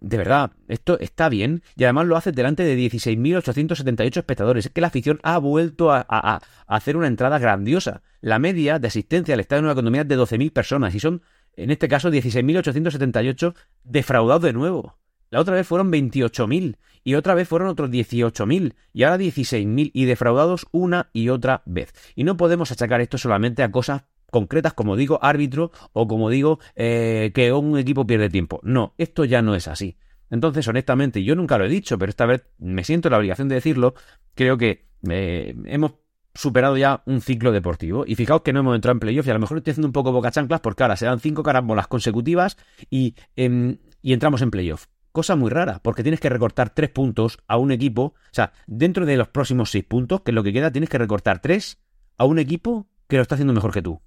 de 0.00 0.16
verdad, 0.16 0.50
esto 0.66 0.98
está 0.98 1.28
bien 1.28 1.62
y 1.76 1.84
además 1.84 2.08
lo 2.08 2.16
haces 2.16 2.34
delante 2.34 2.64
de 2.64 2.76
16.878 2.76 4.16
espectadores. 4.16 4.66
Es 4.66 4.72
que 4.72 4.80
la 4.80 4.88
afición 4.88 5.20
ha 5.22 5.38
vuelto 5.38 5.92
a, 5.92 6.04
a, 6.08 6.40
hacer 6.66 6.96
una 6.96 7.06
entrada 7.06 7.38
grandiosa. 7.38 8.02
La 8.20 8.40
media 8.40 8.80
de 8.80 8.88
asistencia 8.88 9.34
al 9.34 9.40
Estadio 9.40 9.58
de 9.58 9.62
Nueva 9.66 9.78
Economía 9.78 10.00
es 10.00 10.08
de 10.08 10.18
12.000 10.18 10.52
personas 10.52 10.96
y 10.96 10.98
son, 10.98 11.22
en 11.54 11.70
este 11.70 11.86
caso, 11.86 12.10
16.878 12.10 13.54
defraudados 13.84 14.42
de 14.42 14.52
nuevo. 14.52 14.98
La 15.30 15.40
otra 15.40 15.54
vez 15.54 15.66
fueron 15.66 15.92
28.000 15.92 16.76
y 17.04 17.14
otra 17.14 17.34
vez 17.34 17.48
fueron 17.48 17.68
otros 17.68 17.90
18.000 17.90 18.74
y 18.92 19.02
ahora 19.02 19.18
16.000 19.18 19.90
y 19.92 20.04
defraudados 20.04 20.66
una 20.72 21.10
y 21.12 21.28
otra 21.28 21.62
vez. 21.66 21.92
Y 22.14 22.24
no 22.24 22.36
podemos 22.36 22.72
achacar 22.72 23.00
esto 23.00 23.18
solamente 23.18 23.62
a 23.62 23.70
cosas 23.70 24.04
concretas 24.30 24.74
como 24.74 24.96
digo 24.96 25.18
árbitro 25.22 25.70
o 25.92 26.06
como 26.06 26.28
digo 26.30 26.58
eh, 26.76 27.30
que 27.34 27.52
un 27.52 27.78
equipo 27.78 28.06
pierde 28.06 28.28
tiempo. 28.28 28.60
No, 28.62 28.94
esto 28.98 29.24
ya 29.24 29.42
no 29.42 29.54
es 29.54 29.68
así. 29.68 29.96
Entonces, 30.30 30.68
honestamente, 30.68 31.24
yo 31.24 31.34
nunca 31.34 31.56
lo 31.56 31.64
he 31.64 31.68
dicho, 31.70 31.98
pero 31.98 32.10
esta 32.10 32.26
vez 32.26 32.44
me 32.58 32.84
siento 32.84 33.08
la 33.08 33.18
obligación 33.18 33.48
de 33.48 33.54
decirlo. 33.54 33.94
Creo 34.34 34.58
que 34.58 34.86
eh, 35.08 35.54
hemos 35.64 35.94
superado 36.34 36.76
ya 36.76 37.02
un 37.06 37.20
ciclo 37.20 37.50
deportivo. 37.52 38.04
Y 38.06 38.14
fijaos 38.14 38.42
que 38.42 38.52
no 38.52 38.60
hemos 38.60 38.74
entrado 38.74 38.92
en 38.92 39.00
playoff 39.00 39.26
y 39.26 39.30
a 39.30 39.34
lo 39.34 39.40
mejor 39.40 39.58
estoy 39.58 39.72
haciendo 39.72 39.88
un 39.88 39.92
poco 39.92 40.12
boca 40.12 40.30
chanclas 40.30 40.60
porque 40.60 40.82
ahora 40.82 40.96
se 40.96 41.06
dan 41.06 41.20
cinco 41.20 41.42
carambolas 41.42 41.88
consecutivas 41.88 42.56
y, 42.90 43.14
em, 43.36 43.78
y 44.02 44.12
entramos 44.12 44.42
en 44.42 44.50
playoff. 44.50 44.86
Cosa 45.18 45.34
muy 45.34 45.50
rara, 45.50 45.80
porque 45.82 46.04
tienes 46.04 46.20
que 46.20 46.28
recortar 46.28 46.70
tres 46.70 46.90
puntos 46.90 47.38
a 47.48 47.56
un 47.56 47.72
equipo. 47.72 48.14
O 48.14 48.30
sea, 48.30 48.52
dentro 48.68 49.04
de 49.04 49.16
los 49.16 49.26
próximos 49.26 49.68
seis 49.68 49.82
puntos, 49.82 50.20
que 50.20 50.30
es 50.30 50.34
lo 50.36 50.44
que 50.44 50.52
queda, 50.52 50.70
tienes 50.70 50.88
que 50.88 50.96
recortar 50.96 51.42
tres 51.42 51.80
a 52.18 52.24
un 52.24 52.38
equipo 52.38 52.86
que 53.08 53.16
lo 53.16 53.22
está 53.22 53.34
haciendo 53.34 53.52
mejor 53.52 53.72
que 53.72 53.82
tú. 53.82 54.00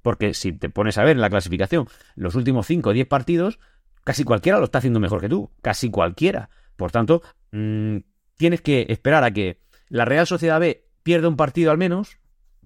Porque 0.00 0.32
si 0.32 0.54
te 0.54 0.70
pones 0.70 0.96
a 0.96 1.04
ver 1.04 1.16
en 1.16 1.20
la 1.20 1.28
clasificación 1.28 1.86
los 2.14 2.34
últimos 2.34 2.66
cinco 2.66 2.88
o 2.88 2.92
diez 2.94 3.06
partidos, 3.06 3.58
casi 4.04 4.24
cualquiera 4.24 4.56
lo 4.56 4.64
está 4.64 4.78
haciendo 4.78 5.00
mejor 5.00 5.20
que 5.20 5.28
tú. 5.28 5.50
Casi 5.60 5.90
cualquiera. 5.90 6.48
Por 6.76 6.90
tanto, 6.90 7.20
mm, 7.52 7.98
tienes 8.38 8.62
que 8.62 8.86
esperar 8.88 9.22
a 9.22 9.32
que 9.32 9.60
la 9.90 10.06
Real 10.06 10.26
Sociedad 10.26 10.60
B 10.60 10.88
pierda 11.02 11.28
un 11.28 11.36
partido 11.36 11.72
al 11.72 11.76
menos 11.76 12.16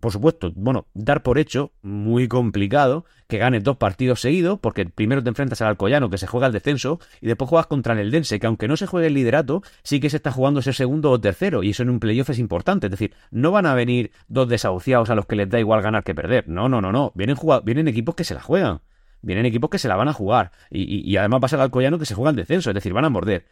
por 0.00 0.12
supuesto, 0.12 0.52
bueno, 0.54 0.86
dar 0.94 1.22
por 1.22 1.38
hecho, 1.38 1.72
muy 1.82 2.28
complicado, 2.28 3.04
que 3.26 3.38
ganes 3.38 3.62
dos 3.62 3.76
partidos 3.76 4.20
seguidos, 4.20 4.58
porque 4.58 4.86
primero 4.86 5.22
te 5.22 5.28
enfrentas 5.28 5.60
al 5.60 5.68
Alcoyano, 5.68 6.10
que 6.10 6.18
se 6.18 6.26
juega 6.26 6.46
el 6.46 6.52
descenso, 6.52 6.98
y 7.20 7.26
después 7.26 7.48
juegas 7.48 7.66
contra 7.66 7.92
el 7.92 8.00
Eldense, 8.00 8.40
que 8.40 8.46
aunque 8.46 8.68
no 8.68 8.76
se 8.76 8.86
juegue 8.86 9.08
el 9.08 9.14
liderato, 9.14 9.62
sí 9.82 10.00
que 10.00 10.10
se 10.10 10.16
está 10.16 10.32
jugando 10.32 10.60
ese 10.60 10.72
segundo 10.72 11.10
o 11.10 11.20
tercero, 11.20 11.62
y 11.62 11.70
eso 11.70 11.82
en 11.82 11.90
un 11.90 12.00
playoff 12.00 12.30
es 12.30 12.38
importante. 12.38 12.86
Es 12.86 12.90
decir, 12.90 13.14
no 13.30 13.50
van 13.50 13.66
a 13.66 13.74
venir 13.74 14.12
dos 14.28 14.48
desahuciados 14.48 15.10
a 15.10 15.14
los 15.14 15.26
que 15.26 15.36
les 15.36 15.48
da 15.48 15.60
igual 15.60 15.82
ganar 15.82 16.04
que 16.04 16.14
perder. 16.14 16.48
No, 16.48 16.68
no, 16.68 16.80
no, 16.80 16.92
no. 16.92 17.12
Vienen, 17.14 17.36
vienen 17.64 17.88
equipos 17.88 18.14
que 18.14 18.24
se 18.24 18.34
la 18.34 18.40
juegan. 18.40 18.80
Vienen 19.20 19.46
equipos 19.46 19.70
que 19.70 19.78
se 19.78 19.88
la 19.88 19.96
van 19.96 20.08
a 20.08 20.12
jugar. 20.12 20.52
Y, 20.70 21.16
además 21.16 21.40
pasa 21.40 21.56
el 21.56 21.62
Alcoyano 21.62 21.98
que 21.98 22.06
se 22.06 22.14
juega 22.14 22.30
el 22.30 22.36
descenso, 22.36 22.70
es 22.70 22.74
decir, 22.74 22.92
van 22.92 23.04
a 23.04 23.10
morder. 23.10 23.46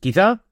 Quizá, 0.00 0.44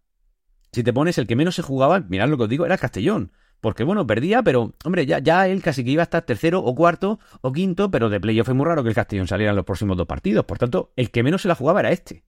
si 0.72 0.82
te 0.82 0.92
pones 0.92 1.18
el 1.18 1.26
que 1.26 1.36
menos 1.36 1.54
se 1.54 1.62
jugaba, 1.62 2.00
mirad 2.00 2.28
lo 2.28 2.36
que 2.36 2.44
os 2.44 2.48
digo, 2.48 2.66
era 2.66 2.78
Castellón. 2.78 3.32
Porque 3.62 3.84
bueno, 3.84 4.04
perdía, 4.08 4.42
pero 4.42 4.74
hombre, 4.84 5.06
ya, 5.06 5.20
ya 5.20 5.46
él 5.46 5.62
casi 5.62 5.84
que 5.84 5.92
iba 5.92 6.02
a 6.02 6.10
estar 6.10 6.22
tercero 6.22 6.58
o 6.58 6.74
cuarto 6.74 7.20
o 7.42 7.52
quinto, 7.52 7.92
pero 7.92 8.10
de 8.10 8.18
playoff 8.18 8.46
fue 8.46 8.54
muy 8.54 8.66
raro 8.66 8.82
que 8.82 8.88
el 8.88 8.94
Castellón 8.96 9.28
saliera 9.28 9.50
en 9.50 9.56
los 9.56 9.64
próximos 9.64 9.96
dos 9.96 10.08
partidos. 10.08 10.44
Por 10.44 10.58
tanto, 10.58 10.92
el 10.96 11.12
que 11.12 11.22
menos 11.22 11.42
se 11.42 11.48
la 11.48 11.54
jugaba 11.54 11.78
era 11.78 11.92
este. 11.92 12.24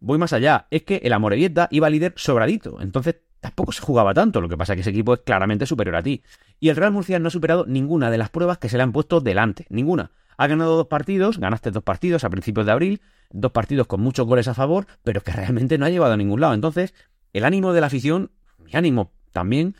Voy 0.00 0.18
más 0.18 0.32
allá, 0.32 0.66
es 0.72 0.82
que 0.82 0.96
el 1.04 1.12
Amorebieta 1.12 1.68
iba 1.70 1.88
líder 1.88 2.14
sobradito, 2.16 2.80
entonces 2.80 3.14
tampoco 3.38 3.70
se 3.70 3.80
jugaba 3.80 4.12
tanto, 4.12 4.40
lo 4.40 4.48
que 4.48 4.56
pasa 4.56 4.72
es 4.72 4.78
que 4.78 4.80
ese 4.80 4.90
equipo 4.90 5.14
es 5.14 5.20
claramente 5.20 5.66
superior 5.66 5.94
a 5.94 6.02
ti. 6.02 6.24
Y 6.58 6.68
el 6.68 6.74
Real 6.74 6.90
Murcia 6.90 7.20
no 7.20 7.28
ha 7.28 7.30
superado 7.30 7.64
ninguna 7.64 8.10
de 8.10 8.18
las 8.18 8.30
pruebas 8.30 8.58
que 8.58 8.68
se 8.68 8.76
le 8.76 8.82
han 8.82 8.90
puesto 8.90 9.20
delante, 9.20 9.66
ninguna. 9.70 10.10
Ha 10.36 10.48
ganado 10.48 10.76
dos 10.76 10.88
partidos, 10.88 11.38
ganaste 11.38 11.70
dos 11.70 11.84
partidos 11.84 12.24
a 12.24 12.30
principios 12.30 12.66
de 12.66 12.72
abril, 12.72 13.02
dos 13.30 13.52
partidos 13.52 13.86
con 13.86 14.00
muchos 14.00 14.26
goles 14.26 14.48
a 14.48 14.54
favor, 14.54 14.88
pero 15.04 15.20
que 15.20 15.30
realmente 15.30 15.78
no 15.78 15.86
ha 15.86 15.90
llevado 15.90 16.14
a 16.14 16.16
ningún 16.16 16.40
lado. 16.40 16.54
Entonces, 16.54 16.92
el 17.32 17.44
ánimo 17.44 17.72
de 17.72 17.80
la 17.80 17.86
afición, 17.86 18.32
mi 18.58 18.72
ánimo 18.74 19.12
también, 19.30 19.76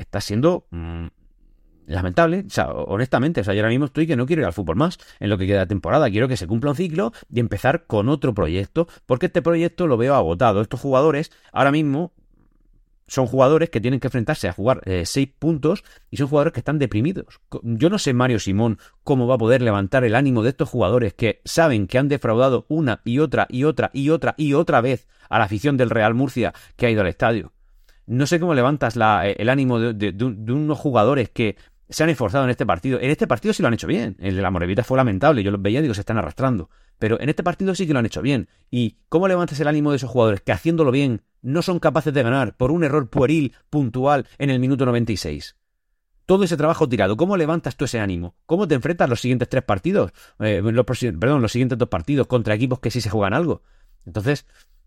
está 0.00 0.20
siendo 0.20 0.66
mm, 0.70 1.06
lamentable. 1.86 2.44
O 2.46 2.50
sea, 2.50 2.68
honestamente, 2.68 3.40
o 3.40 3.44
sea, 3.44 3.54
yo 3.54 3.60
ahora 3.60 3.70
mismo 3.70 3.86
estoy 3.86 4.06
que 4.06 4.16
no 4.16 4.26
quiero 4.26 4.42
ir 4.42 4.46
al 4.46 4.52
fútbol 4.52 4.76
más 4.76 4.98
en 5.20 5.30
lo 5.30 5.38
que 5.38 5.46
queda 5.46 5.60
de 5.60 5.66
temporada. 5.66 6.10
Quiero 6.10 6.28
que 6.28 6.36
se 6.36 6.46
cumpla 6.46 6.70
un 6.70 6.76
ciclo 6.76 7.12
y 7.32 7.40
empezar 7.40 7.86
con 7.86 8.08
otro 8.08 8.34
proyecto, 8.34 8.88
porque 9.06 9.26
este 9.26 9.42
proyecto 9.42 9.86
lo 9.86 9.96
veo 9.96 10.14
agotado. 10.14 10.60
Estos 10.60 10.80
jugadores 10.80 11.32
ahora 11.52 11.72
mismo 11.72 12.12
son 13.08 13.26
jugadores 13.26 13.70
que 13.70 13.80
tienen 13.80 14.00
que 14.00 14.06
enfrentarse 14.06 14.48
a 14.48 14.52
jugar 14.52 14.82
eh, 14.84 15.04
seis 15.06 15.30
puntos 15.38 15.82
y 16.10 16.18
son 16.18 16.28
jugadores 16.28 16.52
que 16.52 16.60
están 16.60 16.78
deprimidos. 16.78 17.40
Yo 17.62 17.88
no 17.88 17.98
sé, 17.98 18.12
Mario 18.12 18.38
Simón, 18.38 18.78
cómo 19.02 19.26
va 19.26 19.36
a 19.36 19.38
poder 19.38 19.62
levantar 19.62 20.04
el 20.04 20.14
ánimo 20.14 20.42
de 20.42 20.50
estos 20.50 20.68
jugadores 20.68 21.14
que 21.14 21.40
saben 21.44 21.86
que 21.86 21.98
han 21.98 22.08
defraudado 22.08 22.66
una 22.68 23.00
y 23.04 23.18
otra 23.18 23.46
y 23.48 23.64
otra 23.64 23.90
y 23.94 24.10
otra 24.10 24.34
y 24.36 24.52
otra 24.52 24.80
vez 24.82 25.08
a 25.30 25.38
la 25.38 25.46
afición 25.46 25.78
del 25.78 25.90
Real 25.90 26.14
Murcia 26.14 26.52
que 26.76 26.86
ha 26.86 26.90
ido 26.90 27.00
al 27.00 27.08
estadio. 27.08 27.52
No 28.08 28.26
sé 28.26 28.40
cómo 28.40 28.54
levantas 28.54 28.96
eh, 28.96 29.36
el 29.38 29.50
ánimo 29.50 29.78
de, 29.78 30.14
unos 30.50 30.78
jugadores 30.78 31.28
que 31.28 31.56
se 31.90 32.04
han 32.04 32.08
esforzado 32.08 32.44
en 32.44 32.50
este 32.50 32.64
partido. 32.64 32.98
En 32.98 33.10
este 33.10 33.26
partido 33.26 33.52
sí 33.52 33.60
lo 33.60 33.68
han 33.68 33.74
hecho 33.74 33.86
bien. 33.86 34.16
El 34.18 34.34
de 34.34 34.40
la 34.40 34.50
Morevita 34.50 34.82
fue 34.82 34.96
lamentable. 34.96 35.42
Yo 35.42 35.50
los 35.50 35.60
veía 35.60 35.80
y 35.80 35.82
digo, 35.82 35.92
se 35.92 36.00
están 36.00 36.16
arrastrando. 36.16 36.70
Pero 36.98 37.20
en 37.20 37.28
este 37.28 37.42
partido 37.42 37.74
sí 37.74 37.86
que 37.86 37.92
lo 37.92 37.98
han 37.98 38.06
hecho 38.06 38.22
bien. 38.22 38.48
¿Y 38.70 38.96
cómo 39.10 39.28
levantas 39.28 39.60
el 39.60 39.68
ánimo 39.68 39.90
de 39.90 39.98
esos 39.98 40.08
jugadores 40.08 40.40
que 40.40 40.52
haciéndolo 40.52 40.90
bien 40.90 41.20
no 41.42 41.60
son 41.60 41.80
capaces 41.80 42.14
de 42.14 42.22
ganar 42.22 42.56
por 42.56 42.70
un 42.70 42.82
error 42.82 43.10
pueril, 43.10 43.54
puntual, 43.68 44.26
en 44.38 44.48
el 44.48 44.58
minuto 44.58 44.86
96? 44.86 45.56
Todo 46.24 46.44
ese 46.44 46.56
trabajo 46.56 46.88
tirado, 46.88 47.14
¿cómo 47.16 47.36
levantas 47.36 47.76
tú 47.76 47.84
ese 47.84 48.00
ánimo? 48.00 48.36
¿Cómo 48.46 48.66
te 48.66 48.74
enfrentas 48.74 49.08
los 49.10 49.20
siguientes 49.20 49.50
tres 49.50 49.64
partidos? 49.64 50.12
Eh, 50.38 50.62
los, 50.62 50.86
perdón, 50.86 51.42
los 51.42 51.52
siguientes 51.52 51.76
dos 51.76 51.90
partidos 51.90 52.26
contra 52.26 52.54
equipos 52.54 52.80
que 52.80 52.90
sí 52.90 53.02
se 53.02 53.10
juegan 53.10 53.34
algo. 53.34 53.62
Entonces, 54.06 54.46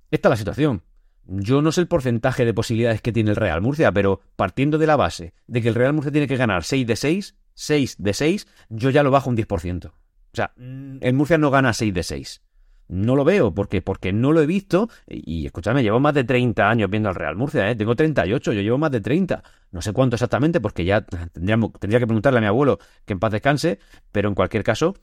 esta 0.09 0.27
es 0.27 0.31
la 0.31 0.37
situación. 0.37 0.81
Yo 1.25 1.61
no 1.61 1.71
sé 1.71 1.81
el 1.81 1.87
porcentaje 1.87 2.45
de 2.45 2.53
posibilidades 2.53 3.01
que 3.01 3.11
tiene 3.11 3.29
el 3.29 3.35
Real 3.35 3.61
Murcia, 3.61 3.91
pero 3.91 4.21
partiendo 4.35 4.77
de 4.77 4.87
la 4.87 4.95
base 4.95 5.33
de 5.47 5.61
que 5.61 5.69
el 5.69 5.75
Real 5.75 5.93
Murcia 5.93 6.11
tiene 6.11 6.27
que 6.27 6.37
ganar 6.37 6.63
6 6.63 6.87
de 6.87 6.95
6, 6.95 7.35
6 7.53 7.95
de 7.99 8.13
6, 8.13 8.47
yo 8.69 8.89
ya 8.89 9.03
lo 9.03 9.11
bajo 9.11 9.29
un 9.29 9.37
10%. 9.37 9.87
O 9.87 9.93
sea, 10.33 10.53
mm, 10.55 10.97
el 11.01 11.13
Murcia 11.13 11.37
no 11.37 11.51
gana 11.51 11.73
6 11.73 11.93
de 11.93 12.03
6. 12.03 12.41
No 12.87 13.15
lo 13.15 13.23
veo, 13.23 13.53
porque 13.53 13.81
porque 13.81 14.11
no 14.11 14.33
lo 14.33 14.41
he 14.41 14.45
visto. 14.45 14.89
Y 15.07 15.45
escúchame, 15.45 15.81
llevo 15.81 16.01
más 16.01 16.13
de 16.13 16.25
30 16.25 16.69
años 16.69 16.89
viendo 16.89 17.07
al 17.07 17.15
Real 17.15 17.37
Murcia, 17.37 17.69
¿eh? 17.69 17.75
Tengo 17.75 17.95
38, 17.95 18.51
yo 18.51 18.61
llevo 18.61 18.77
más 18.77 18.91
de 18.91 18.99
30. 18.99 19.41
No 19.71 19.81
sé 19.81 19.93
cuánto 19.93 20.17
exactamente, 20.17 20.59
porque 20.59 20.83
ya 20.83 21.01
tendría 21.01 21.99
que 21.99 22.07
preguntarle 22.07 22.39
a 22.39 22.41
mi 22.41 22.47
abuelo 22.47 22.79
que 23.05 23.13
en 23.13 23.19
paz 23.19 23.31
descanse, 23.31 23.79
pero 24.11 24.27
en 24.27 24.35
cualquier 24.35 24.63
caso, 24.63 24.95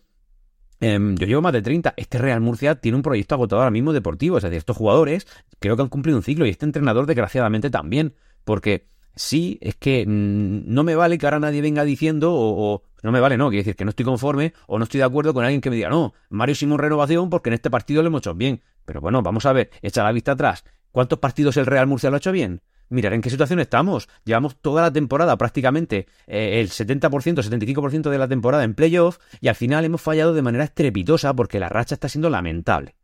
yo 0.81 1.27
llevo 1.27 1.43
más 1.43 1.53
de 1.53 1.63
30. 1.63 1.95
Este 1.97 2.19
Real 2.19 2.41
Murcia 2.41 2.77
tiene 2.77 2.97
un 2.97 3.03
proyecto 3.03 3.35
agotado 3.35 3.63
ahora 3.63 3.71
mismo 3.71 3.93
deportivo. 3.93 4.37
Es 4.37 4.45
decir, 4.45 4.59
estos 4.59 4.77
jugadores 4.77 5.27
creo 5.59 5.77
que 5.77 5.83
han 5.83 5.89
cumplido 5.89 6.19
un 6.19 6.23
ciclo 6.23 6.47
y 6.47 6.51
este 6.51 6.67
entrenador, 6.67 7.07
desgraciadamente, 7.07 7.71
también. 7.71 8.15
Porque 8.45 8.87
sí, 9.15 9.59
es 9.61 9.77
que 9.77 10.05
mm, 10.07 10.73
no 10.73 10.85
me 10.85 10.95
vale 10.95 11.19
que 11.19 11.27
ahora 11.27 11.41
nadie 11.41 11.61
venga 11.61 11.85
diciendo 11.85 12.33
o, 12.35 12.83
no 13.03 13.13
me 13.13 13.21
vale, 13.21 13.37
no, 13.37 13.49
quiere 13.49 13.63
decir 13.63 13.77
que 13.77 13.85
no 13.85 13.91
estoy 13.91 14.05
conforme 14.05 14.55
o 14.67 14.79
no 14.79 14.85
estoy 14.85 14.99
de 14.99 15.05
acuerdo 15.05 15.35
con 15.35 15.45
alguien 15.45 15.61
que 15.61 15.71
me 15.71 15.77
diga, 15.77 15.89
no, 15.89 16.15
Mario 16.31 16.55
Simón 16.55 16.79
renovación 16.79 17.31
porque 17.31 17.51
en 17.51 17.55
este 17.55 17.71
partido 17.71 18.03
lo 18.03 18.09
hemos 18.09 18.21
hecho 18.21 18.35
bien. 18.35 18.63
Pero 18.85 19.01
bueno, 19.01 19.23
vamos 19.23 19.45
a 19.47 19.53
ver, 19.53 19.71
echa 19.83 20.03
la 20.03 20.13
vista 20.13 20.33
atrás. 20.33 20.65
¿Cuántos 20.93 21.19
partidos 21.19 21.57
el 21.59 21.67
Real 21.67 21.87
Murcia 21.87 22.11
lo 22.11 22.17
ha 22.17 22.19
hecho 22.19 22.33
bien? 22.33 22.63
Mirar 22.89 23.13
en 23.13 23.21
qué 23.21 23.31
situación 23.31 23.61
estamos. 23.61 24.09
Llevamos 24.25 24.57
toda 24.57 24.83
la 24.83 24.93
temporada, 24.93 25.37
prácticamente 25.37 26.07
eh, 26.27 26.61
el 26.61 26.71
70%, 26.71 27.11
75% 27.11 28.11
de 28.11 28.19
la 28.19 28.29
temporada 28.29 28.65
en 28.65 28.75
playoff 28.75 29.19
y 29.41 29.49
al 29.49 29.55
final 29.55 29.85
hemos 29.85 30.01
fallado 30.01 30.35
de 30.35 30.43
manera 30.43 30.65
estrepitosa 30.65 31.35
porque 31.35 31.61
la 31.61 31.69
racha 31.69 31.95
está 31.95 32.09
siendo 32.09 32.31
lamentable. 32.31 32.95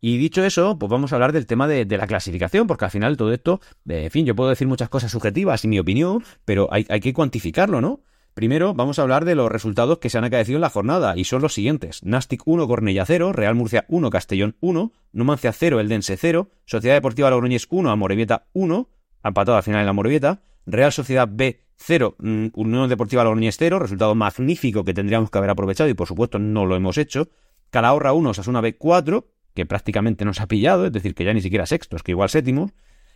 Y 0.00 0.16
dicho 0.16 0.42
eso, 0.42 0.78
pues 0.78 0.90
vamos 0.90 1.12
a 1.12 1.16
hablar 1.16 1.32
del 1.32 1.46
tema 1.46 1.68
de, 1.68 1.84
la 1.84 2.06
clasificación, 2.06 2.66
porque 2.66 2.86
al 2.86 2.90
final 2.90 3.18
todo 3.18 3.32
esto, 3.32 3.60
eh, 3.86 4.04
en 4.04 4.10
fin, 4.10 4.24
yo 4.24 4.34
puedo 4.34 4.48
decir 4.48 4.66
muchas 4.66 4.88
cosas 4.88 5.12
subjetivas 5.12 5.64
y 5.64 5.68
mi 5.68 5.78
opinión, 5.78 6.24
pero 6.46 6.68
hay, 6.72 6.84
que 6.84 7.12
cuantificarlo, 7.12 7.82
¿no? 7.82 8.00
Primero 8.32 8.72
vamos 8.72 8.98
a 8.98 9.02
hablar 9.02 9.26
de 9.26 9.34
los 9.34 9.50
resultados 9.52 9.98
que 9.98 10.08
se 10.08 10.16
han 10.16 10.24
acaecido 10.24 10.56
en 10.56 10.62
la 10.62 10.70
jornada 10.70 11.16
y 11.16 11.24
son 11.24 11.42
los 11.42 11.52
siguientes. 11.52 12.02
Nastic 12.04 12.42
1, 12.46 12.66
Cornella 12.66 13.04
0, 13.04 13.32
Real 13.32 13.54
Murcia 13.54 13.84
1, 13.88 14.08
Castellón 14.08 14.56
1, 14.60 14.92
Numancia 15.12 15.52
0, 15.52 15.80
Eldense 15.80 16.16
0, 16.16 16.48
Sociedad 16.64 16.94
Deportiva 16.94 17.28
Logroñés 17.28 17.66
1, 17.68 17.90
Amorebieta 17.90 18.46
1, 18.52 18.88
empatado 19.28 19.56
al 19.56 19.62
final 19.62 19.80
en 19.80 19.86
la 19.86 19.92
Morevieta. 19.92 20.40
Real 20.66 20.92
Sociedad 20.92 21.28
B 21.30 21.60
0, 21.76 22.16
mm, 22.18 22.46
Unión 22.54 22.88
Deportiva 22.88 23.24
Logroñés 23.24 23.56
0, 23.58 23.78
resultado 23.78 24.14
magnífico 24.14 24.84
que 24.84 24.94
tendríamos 24.94 25.30
que 25.30 25.38
haber 25.38 25.50
aprovechado 25.50 25.88
y 25.88 25.94
por 25.94 26.06
supuesto 26.06 26.38
no 26.38 26.66
lo 26.66 26.76
hemos 26.76 26.98
hecho. 26.98 27.28
Calahorra 27.70 28.12
1, 28.12 28.34
Sasuna 28.34 28.60
B 28.60 28.76
4, 28.76 29.26
que 29.54 29.66
prácticamente 29.66 30.24
nos 30.24 30.40
ha 30.40 30.46
pillado, 30.46 30.86
es 30.86 30.92
decir, 30.92 31.14
que 31.14 31.24
ya 31.24 31.32
ni 31.32 31.40
siquiera 31.40 31.66
sextos, 31.66 32.02
que 32.02 32.12
igual 32.12 32.28
séptimos. 32.28 32.72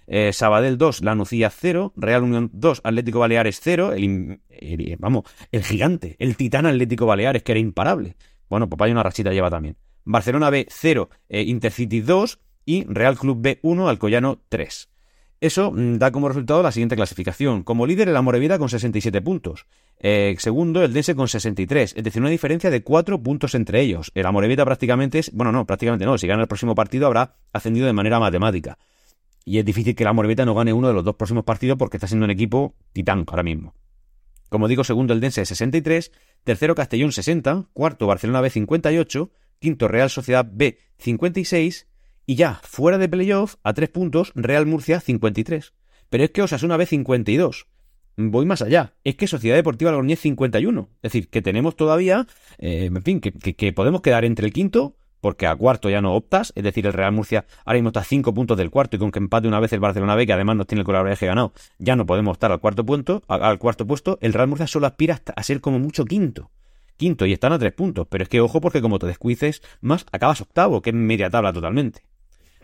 Eh, 0.07 0.33
Sabadell 0.33 0.77
2, 0.77 1.03
Lanucía 1.03 1.51
0, 1.51 1.93
Real 1.97 2.23
Unión 2.23 2.51
2, 2.53 2.83
Atlético 2.85 3.21
Baleares 3.21 3.61
0, 3.63 3.93
el, 3.95 4.41
vamos, 4.99 5.25
el 5.51 5.65
gigante, 5.65 6.17
el 6.19 6.37
titán 6.37 6.67
Atlético 6.67 7.07
Baleares, 7.07 7.43
que 7.43 7.53
era 7.53 7.59
imparable. 7.59 8.17
Bueno, 8.49 8.69
pues 8.69 8.81
hay 8.83 8.93
una 8.93 9.03
rachita 9.03 9.33
lleva 9.33 9.51
también. 9.51 9.77
Barcelona 10.05 10.51
B 10.51 10.67
0, 10.69 11.09
eh, 11.29 11.43
Intercity 11.43 12.01
2 12.01 12.39
y 12.67 12.85
Real 12.85 13.19
Club 13.19 13.39
B 13.41 13.59
1, 13.63 13.89
Alcoyano 13.89 14.41
3. 14.49 14.91
Eso 15.45 15.73
mm, 15.73 15.99
da 15.99 16.11
como 16.11 16.29
resultado 16.29 16.63
la 16.63 16.73
siguiente 16.73 16.97
clasificación. 16.97 17.65
Como 17.65 17.87
líder 17.87 18.09
el 18.09 18.17
Amorevida 18.17 18.59
con 18.59 18.71
67 18.71 19.21
puntos. 19.21 19.67
Eh, 19.99 20.35
segundo 20.39 20.83
el 20.83 20.95
Dense 20.95 21.15
con 21.15 21.29
63. 21.29 21.93
Es 21.99 22.03
decir, 22.03 22.23
una 22.23 22.31
diferencia 22.31 22.71
de 22.71 22.83
4 22.83 23.23
puntos 23.23 23.55
entre 23.55 23.83
ellos. 23.83 24.11
El 24.15 24.25
Amorevita 24.25 24.65
prácticamente 24.65 25.19
es... 25.19 25.31
Bueno, 25.35 25.53
no, 25.53 25.67
prácticamente 25.67 26.07
no. 26.07 26.17
Si 26.17 26.27
gana 26.27 26.41
el 26.41 26.49
próximo 26.49 26.75
partido 26.75 27.07
habrá 27.07 27.37
ascendido 27.53 27.87
de 27.87 27.93
manera 27.93 28.19
matemática. 28.19 28.79
Y 29.45 29.59
es 29.59 29.67
difícil 29.67 29.95
que 29.95 30.05
el 30.05 30.09
Amorevita 30.09 30.47
no 30.47 30.55
gane 30.55 30.73
uno 30.73 30.89
de 30.89 30.95
los 30.95 31.05
dos 31.05 31.17
próximos 31.17 31.45
partidos 31.45 31.77
porque 31.77 31.99
está 31.99 32.07
siendo 32.07 32.25
un 32.25 32.31
equipo 32.31 32.75
titán 32.95 33.27
ahora 33.27 33.43
mismo. 33.43 33.75
Como 34.49 34.67
digo, 34.67 34.83
segundo 34.83 35.13
el 35.13 35.21
Dense 35.21 35.45
63. 35.45 36.11
Tercero 36.43 36.75
Castellón 36.75 37.13
60. 37.13 37.67
Cuarto 37.75 38.07
Barcelona 38.07 38.41
B 38.41 38.49
58. 38.49 39.31
Quinto 39.59 39.89
Real 39.89 40.09
Sociedad 40.09 40.49
B 40.51 40.79
56 40.97 41.87
y 42.27 42.37
ya, 42.37 42.61
fuera 42.63 42.99
de 42.99 43.09
playoff, 43.09 43.57
a 43.63 43.75
tres 43.75 43.91
puntos, 43.91 44.33
Real 44.35 44.67
Murcia 44.67 45.01
53. 45.01 45.75
Pero 46.09 46.25
es 46.25 46.31
que 46.31 46.43
Osasuna 46.43 46.77
B 46.77 46.87
52. 46.87 47.67
Voy 48.17 48.47
más 48.47 48.63
allá. 48.63 48.95
Es 49.03 49.17
que 49.17 49.27
Sociedad 49.27 49.57
Deportiva 49.57 49.91
Logroñés 49.91 50.21
51. 50.21 50.89
Es 50.97 51.13
decir, 51.13 51.29
que 51.29 51.43
tenemos 51.43 51.77
todavía, 51.77 52.27
eh, 52.59 52.87
en 52.87 53.03
fin, 53.03 53.21
que, 53.21 53.73
podemos 53.73 54.01
quedar 54.01 54.25
entre 54.25 54.47
el 54.47 54.53
quinto, 54.53 54.97
porque 55.21 55.47
a 55.47 55.57
cuarto 55.57 55.91
ya 55.91 56.01
no 56.01 56.15
optas. 56.15 56.53
Es 56.55 56.65
decir, 56.65 56.87
el 56.87 56.93
Real 56.93 57.13
Murcia 57.13 57.45
ahora 57.65 57.79
mismo 57.79 57.89
está 57.91 58.01
a 58.01 58.05
cinco 58.05 58.33
puntos 58.33 58.57
del 58.57 58.71
cuarto 58.71 58.97
y 58.97 58.99
con 58.99 59.11
que 59.11 59.19
empate 59.19 59.49
una 59.49 59.61
vez 59.61 59.73
el 59.73 59.81
Barcelona 59.81 60.15
B, 60.15 60.27
que 60.27 60.33
además 60.33 60.57
no 60.57 60.65
tiene 60.65 60.81
el 60.81 60.87
colaboraje 60.87 61.27
ganado, 61.27 61.53
ya 61.79 61.97
no 61.97 62.07
podemos 62.07 62.35
estar 62.37 62.53
al 62.53 62.61
cuarto, 62.61 62.87
punto, 62.87 63.23
al 63.29 63.59
cuarto 63.59 63.87
puesto. 63.87 64.19
El 64.23 64.33
Real 64.33 64.49
Murcia 64.49 64.67
solo 64.67 64.87
aspira 64.87 65.21
a 65.35 65.43
ser 65.43 65.61
como 65.61 65.79
mucho 65.79 66.05
quinto 66.05 66.51
quinto 66.97 67.27
y 67.27 67.33
están 67.33 67.53
a 67.53 67.59
tres 67.59 67.73
puntos. 67.73 68.07
Pero 68.09 68.23
es 68.23 68.29
que 68.29 68.41
ojo 68.41 68.61
porque 68.61 68.81
como 68.81 68.99
te 68.99 69.07
descuices 69.07 69.63
más, 69.81 70.07
acabas 70.13 70.41
octavo, 70.41 70.83
que 70.83 70.91
es 70.91 70.97
media 70.97 71.31
tabla 71.31 71.53
totalmente. 71.53 72.03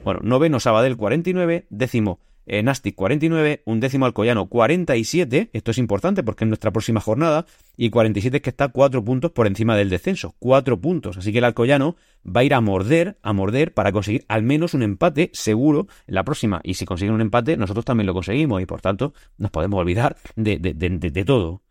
Bueno, 0.05 0.21
noveno 0.23 0.61
Sabadell 0.61 0.97
49, 0.97 1.67
décimo 1.69 2.21
eh, 2.47 2.63
Nastic 2.63 2.97
49, 2.97 3.63
un 3.65 3.81
décimo 3.81 4.07
Alcoyano 4.07 4.47
47, 4.47 5.51
esto 5.53 5.71
es 5.71 5.79
importante 5.79 6.23
porque 6.25 6.45
es 6.45 6.49
nuestra 6.49 6.73
próxima 6.73 7.01
jornada, 7.01 7.47
y 7.77 7.91
47 7.91 8.39
es 8.39 8.43
que 8.43 8.51
está 8.51 8.69
4 8.69 9.05
puntos 9.05 9.31
por 9.31 9.47
encima 9.47 9.77
del 9.77 9.91
descenso, 9.91 10.35
4 10.41 10.81
puntos, 10.81 11.17
así 11.17 11.33
que 11.33 11.39
el 11.39 11.45
Alcoyano 11.45 11.97
va 12.27 12.41
a 12.41 12.45
ir 12.45 12.55
a 12.55 12.61
morder, 12.61 13.19
a 13.23 13.33
morder 13.33 13.73
para 13.73 13.93
conseguir 13.93 14.25
al 14.27 14.43
menos 14.43 14.75
un 14.75 14.83
empate 14.83 15.31
seguro 15.33 15.87
en 16.07 16.15
la 16.15 16.25
próxima, 16.25 16.61
y 16.65 16.75
si 16.75 16.87
consiguen 16.87 17.15
un 17.15 17.21
empate 17.21 17.57
nosotros 17.57 17.85
también 17.85 18.07
lo 18.07 18.15
conseguimos, 18.15 18.61
y 18.61 18.67
por 18.67 18.81
tanto 18.81 19.13
nos 19.39 19.51
podemos 19.51 19.79
olvidar 19.79 20.17
de, 20.35 20.59
de, 20.59 20.75
de, 20.75 20.89
de 20.99 21.25
todo 21.25 21.63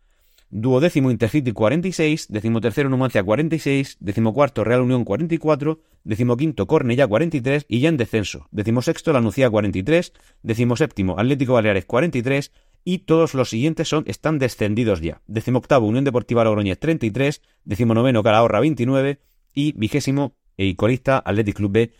duodécimo 0.50 1.10
Intercity 1.10 1.52
46, 1.52 2.28
decimotercero 2.28 2.88
Numancia 2.88 3.22
46, 3.22 3.96
decimocuarto 4.00 4.64
Real 4.64 4.82
Unión 4.82 5.04
44, 5.04 5.80
decimoquinto 6.04 6.66
Cornella 6.66 7.06
43 7.06 7.66
y 7.68 7.80
ya 7.80 7.88
en 7.88 7.96
descenso, 7.96 8.48
decimosexto 8.50 9.12
La 9.12 9.20
Nucía 9.20 9.48
43, 9.48 10.12
decimoséptimo 10.42 11.18
Atlético 11.18 11.54
Baleares 11.54 11.86
43 11.86 12.52
y 12.84 12.98
todos 12.98 13.34
los 13.34 13.50
siguientes 13.50 13.88
son, 13.88 14.04
están 14.06 14.38
descendidos 14.38 15.00
ya. 15.00 15.20
Decimoctavo 15.26 15.86
Unión 15.86 16.04
Deportiva 16.04 16.44
Logroñez 16.44 16.78
33, 16.78 17.42
decimonoveno 17.64 18.22
Calahorra 18.22 18.60
29, 18.60 19.20
y 19.54 19.72
vigésimo 19.72 20.34
y 20.56 20.74
colista 20.74 21.18
Athletic 21.18 21.56
Club 21.56 21.72
B 21.72 21.92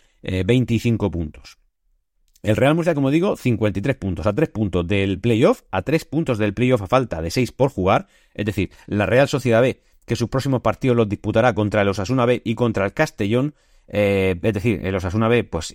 25 0.44 1.10
puntos. 1.10 1.59
El 2.42 2.56
Real 2.56 2.74
Murcia, 2.74 2.94
como 2.94 3.10
digo, 3.10 3.36
53 3.36 3.96
puntos, 3.96 4.26
a 4.26 4.32
3 4.32 4.48
puntos 4.48 4.86
del 4.86 5.20
playoff, 5.20 5.62
a 5.70 5.82
3 5.82 6.04
puntos 6.06 6.38
del 6.38 6.54
playoff 6.54 6.82
a 6.82 6.86
falta 6.86 7.20
de 7.20 7.30
6 7.30 7.52
por 7.52 7.70
jugar, 7.70 8.06
es 8.34 8.46
decir, 8.46 8.70
la 8.86 9.06
Real 9.06 9.28
Sociedad 9.28 9.60
B, 9.60 9.82
que 10.06 10.16
sus 10.16 10.28
próximos 10.28 10.62
partidos 10.62 10.96
los 10.96 11.08
disputará 11.08 11.54
contra 11.54 11.82
el 11.82 11.88
Osasuna 11.88 12.24
B 12.24 12.40
y 12.44 12.54
contra 12.54 12.86
el 12.86 12.94
Castellón, 12.94 13.54
eh, 13.88 14.38
es 14.42 14.54
decir, 14.54 14.80
el 14.84 14.94
Osasuna 14.94 15.28
B, 15.28 15.44
pues 15.44 15.74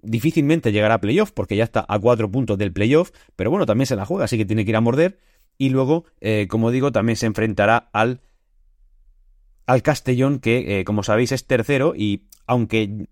difícilmente 0.00 0.72
llegará 0.72 0.94
a 0.94 1.00
playoff 1.00 1.32
porque 1.32 1.56
ya 1.56 1.64
está 1.64 1.84
a 1.86 1.98
4 1.98 2.30
puntos 2.30 2.56
del 2.56 2.72
playoff, 2.72 3.10
pero 3.36 3.50
bueno, 3.50 3.66
también 3.66 3.86
se 3.86 3.96
la 3.96 4.06
juega, 4.06 4.24
así 4.24 4.38
que 4.38 4.44
tiene 4.44 4.64
que 4.64 4.70
ir 4.70 4.76
a 4.76 4.80
morder. 4.80 5.18
Y 5.56 5.68
luego, 5.68 6.04
eh, 6.20 6.48
como 6.48 6.72
digo, 6.72 6.90
también 6.90 7.16
se 7.16 7.26
enfrentará 7.26 7.88
al, 7.92 8.20
al 9.66 9.82
Castellón, 9.82 10.40
que 10.40 10.80
eh, 10.80 10.84
como 10.84 11.02
sabéis 11.04 11.30
es 11.30 11.46
tercero 11.46 11.94
y 11.96 12.26
aunque 12.46 13.06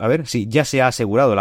a 0.00 0.08
ver, 0.08 0.26
sí, 0.26 0.46
ya 0.48 0.64
se 0.64 0.80
ha 0.80 0.86
asegurado 0.86 1.36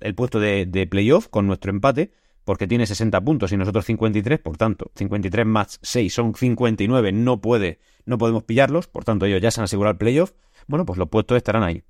el 0.00 0.14
puesto 0.14 0.40
de, 0.40 0.88
playoff 0.90 1.28
con 1.28 1.46
nuestro 1.46 1.70
empate, 1.70 2.10
porque 2.44 2.66
tiene 2.66 2.86
60 2.86 3.20
puntos 3.20 3.52
y 3.52 3.58
nosotros 3.58 3.84
53, 3.84 4.38
por 4.38 4.56
tanto, 4.56 4.90
53 4.94 5.44
más 5.44 5.78
6 5.82 6.14
son 6.14 6.34
59, 6.34 7.12
no 7.12 7.40
puede, 7.42 7.78
no 8.06 8.16
podemos 8.16 8.44
pillarlos, 8.44 8.86
por 8.86 9.04
tanto 9.04 9.26
ellos 9.26 9.42
ya 9.42 9.50
se 9.50 9.60
han 9.60 9.64
asegurado 9.64 9.92
el 9.92 9.98
playoff, 9.98 10.32
bueno, 10.66 10.86
pues 10.86 10.98
los 10.98 11.10
puestos 11.10 11.36
estarán 11.36 11.64
ahí. 11.64 11.82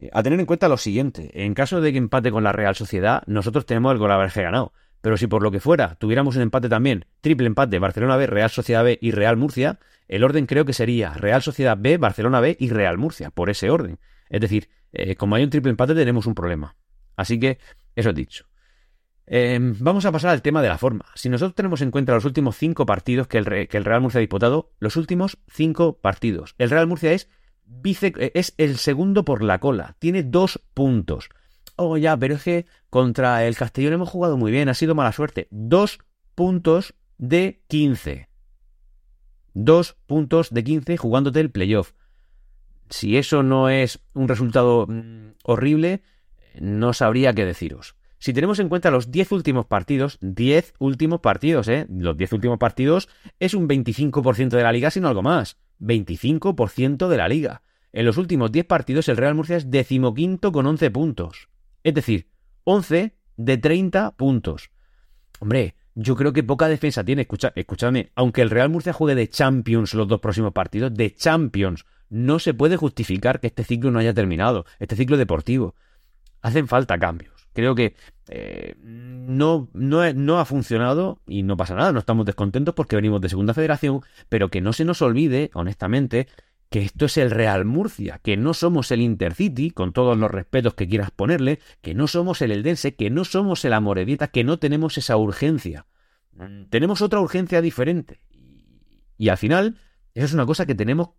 Eh, 0.00 0.08
a 0.14 0.22
tener 0.22 0.40
en 0.40 0.46
cuenta 0.46 0.66
lo 0.66 0.78
siguiente, 0.78 1.30
en 1.34 1.52
caso 1.52 1.82
de 1.82 1.92
que 1.92 1.98
empate 1.98 2.30
con 2.30 2.42
la 2.42 2.52
Real 2.52 2.74
Sociedad, 2.74 3.22
nosotros 3.26 3.66
tenemos 3.66 3.92
el 3.92 3.98
golaverje 3.98 4.42
ganado, 4.42 4.72
pero 5.02 5.18
si 5.18 5.26
por 5.26 5.42
lo 5.42 5.50
que 5.50 5.60
fuera 5.60 5.96
tuviéramos 5.96 6.36
un 6.36 6.42
empate 6.42 6.70
también, 6.70 7.04
triple 7.20 7.48
empate, 7.48 7.78
Barcelona 7.78 8.16
B, 8.16 8.28
Real 8.28 8.48
Sociedad 8.48 8.82
B 8.82 8.98
y 8.98 9.10
Real 9.10 9.36
Murcia, 9.36 9.78
el 10.08 10.24
orden 10.24 10.46
creo 10.46 10.64
que 10.64 10.72
sería 10.72 11.12
Real 11.12 11.42
Sociedad 11.42 11.76
B, 11.78 11.98
Barcelona 11.98 12.40
B 12.40 12.56
y 12.58 12.70
Real 12.70 12.96
Murcia, 12.96 13.28
por 13.28 13.50
ese 13.50 13.68
orden. 13.68 13.98
Es 14.30 14.40
decir, 14.40 14.68
eh, 14.94 15.16
como 15.16 15.34
hay 15.34 15.44
un 15.44 15.50
triple 15.50 15.70
empate 15.70 15.94
tenemos 15.94 16.26
un 16.26 16.34
problema. 16.34 16.76
Así 17.16 17.38
que, 17.38 17.58
eso 17.94 18.12
dicho. 18.12 18.46
Em, 19.26 19.74
vamos 19.78 20.04
a 20.04 20.12
pasar 20.12 20.30
al 20.30 20.42
tema 20.42 20.62
de 20.62 20.68
la 20.68 20.78
forma. 20.78 21.06
Si 21.14 21.28
nosotros 21.28 21.54
tenemos 21.54 21.80
en 21.80 21.90
cuenta 21.90 22.14
los 22.14 22.24
últimos 22.24 22.56
cinco 22.56 22.84
partidos 22.84 23.26
que 23.26 23.38
el, 23.38 23.44
Real 23.44 24.00
Murcia 24.00 24.18
ha 24.18 24.20
disputado, 24.20 24.72
los 24.78 24.96
últimos 24.96 25.38
cinco 25.48 25.98
partidos. 25.98 26.54
El 26.58 26.70
Real 26.70 26.86
Murcia 26.86 27.12
es, 27.12 27.28
vice, 27.64 28.12
eh, 28.18 28.32
es 28.34 28.54
el 28.58 28.76
segundo 28.76 29.24
por 29.24 29.42
la 29.42 29.60
cola. 29.60 29.96
Tiene 29.98 30.22
dos 30.22 30.60
puntos. 30.74 31.30
Oh, 31.76 31.96
ya, 31.96 32.16
pero 32.16 32.34
es 32.34 32.44
que 32.44 32.66
contra 32.90 33.44
el 33.46 33.56
Castellón 33.56 33.94
hemos 33.94 34.10
jugado 34.10 34.36
muy 34.36 34.52
bien, 34.52 34.68
ha 34.68 34.74
sido 34.74 34.94
mala 34.94 35.12
suerte. 35.12 35.48
Dos 35.50 35.98
puntos 36.34 36.94
de 37.18 37.62
15. 37.68 38.28
Dos 39.54 39.96
puntos 40.06 40.50
de 40.50 40.64
15 40.64 40.96
jugándote 40.96 41.40
el 41.40 41.50
playoff 41.50 41.92
si 42.90 43.16
eso 43.16 43.42
no 43.42 43.68
es 43.68 44.00
un 44.12 44.28
resultado 44.28 44.86
mm, 44.88 45.34
horrible, 45.44 46.02
no 46.60 46.92
sabría 46.92 47.32
qué 47.32 47.44
deciros. 47.44 47.96
Si 48.18 48.32
tenemos 48.32 48.58
en 48.58 48.68
cuenta 48.68 48.90
los 48.90 49.10
10 49.10 49.32
últimos 49.32 49.66
partidos, 49.66 50.18
10 50.22 50.74
últimos 50.78 51.20
partidos, 51.20 51.68
¿eh? 51.68 51.86
Los 51.90 52.16
10 52.16 52.32
últimos 52.32 52.58
partidos 52.58 53.08
es 53.38 53.52
un 53.52 53.68
25% 53.68 54.48
de 54.48 54.62
la 54.62 54.72
liga, 54.72 54.90
sino 54.90 55.08
algo 55.08 55.22
más. 55.22 55.58
25% 55.80 57.08
de 57.08 57.16
la 57.16 57.28
liga. 57.28 57.62
En 57.92 58.06
los 58.06 58.16
últimos 58.16 58.50
10 58.50 58.64
partidos 58.64 59.08
el 59.08 59.18
Real 59.18 59.34
Murcia 59.34 59.56
es 59.56 59.70
decimoquinto 59.70 60.52
con 60.52 60.66
11 60.66 60.90
puntos. 60.90 61.48
Es 61.82 61.94
decir, 61.94 62.28
11 62.64 63.14
de 63.36 63.58
30 63.58 64.16
puntos. 64.16 64.70
Hombre, 65.38 65.74
yo 65.94 66.16
creo 66.16 66.32
que 66.32 66.42
poca 66.42 66.68
defensa 66.68 67.04
tiene. 67.04 67.22
Escucha, 67.22 67.52
escúchame, 67.54 68.10
aunque 68.14 68.42
el 68.42 68.50
Real 68.50 68.70
Murcia 68.70 68.92
juegue 68.92 69.14
de 69.14 69.28
Champions 69.28 69.94
los 69.94 70.08
dos 70.08 70.20
próximos 70.20 70.52
partidos, 70.52 70.94
de 70.94 71.14
Champions, 71.14 71.84
no 72.08 72.38
se 72.38 72.54
puede 72.54 72.76
justificar 72.76 73.40
que 73.40 73.48
este 73.48 73.64
ciclo 73.64 73.90
no 73.90 73.98
haya 73.98 74.14
terminado, 74.14 74.66
este 74.78 74.96
ciclo 74.96 75.16
deportivo. 75.16 75.74
Hacen 76.42 76.68
falta 76.68 76.98
cambios. 76.98 77.48
Creo 77.54 77.74
que 77.74 77.94
eh, 78.28 78.74
no, 78.78 79.68
no, 79.72 80.12
no, 80.12 80.40
ha 80.40 80.44
funcionado 80.44 81.20
y 81.26 81.42
no 81.44 81.56
pasa 81.56 81.74
nada, 81.74 81.92
no 81.92 82.00
estamos 82.00 82.26
descontentos 82.26 82.74
porque 82.74 82.96
venimos 82.96 83.20
de 83.20 83.28
segunda 83.28 83.54
federación, 83.54 84.00
pero 84.28 84.50
que 84.50 84.60
no 84.60 84.72
se 84.72 84.84
nos 84.84 85.02
olvide, 85.02 85.50
honestamente, 85.54 86.26
que 86.70 86.82
esto 86.82 87.04
es 87.04 87.16
el 87.18 87.30
Real 87.30 87.64
Murcia, 87.64 88.18
que 88.22 88.36
no 88.36 88.52
somos 88.52 88.90
el 88.90 89.00
Intercity, 89.00 89.70
con 89.70 89.92
todos 89.92 90.18
los 90.18 90.30
respetos 90.30 90.74
que 90.74 90.88
quieras 90.88 91.12
ponerle, 91.12 91.60
que 91.82 91.94
no 91.94 92.08
somos 92.08 92.42
el 92.42 92.50
Eldense, 92.50 92.96
que 92.96 93.10
no 93.10 93.24
somos 93.24 93.64
el 93.64 93.72
Amoredita, 93.72 94.26
que 94.28 94.42
no 94.42 94.58
tenemos 94.58 94.98
esa 94.98 95.16
urgencia. 95.16 95.86
Tenemos 96.70 97.00
otra 97.00 97.20
urgencia 97.20 97.60
diferente. 97.60 98.20
Y 99.16 99.28
al 99.28 99.36
final, 99.36 99.78
eso 100.14 100.26
es 100.26 100.34
una 100.34 100.46
cosa 100.46 100.66
que 100.66 100.74
tenemos 100.74 101.10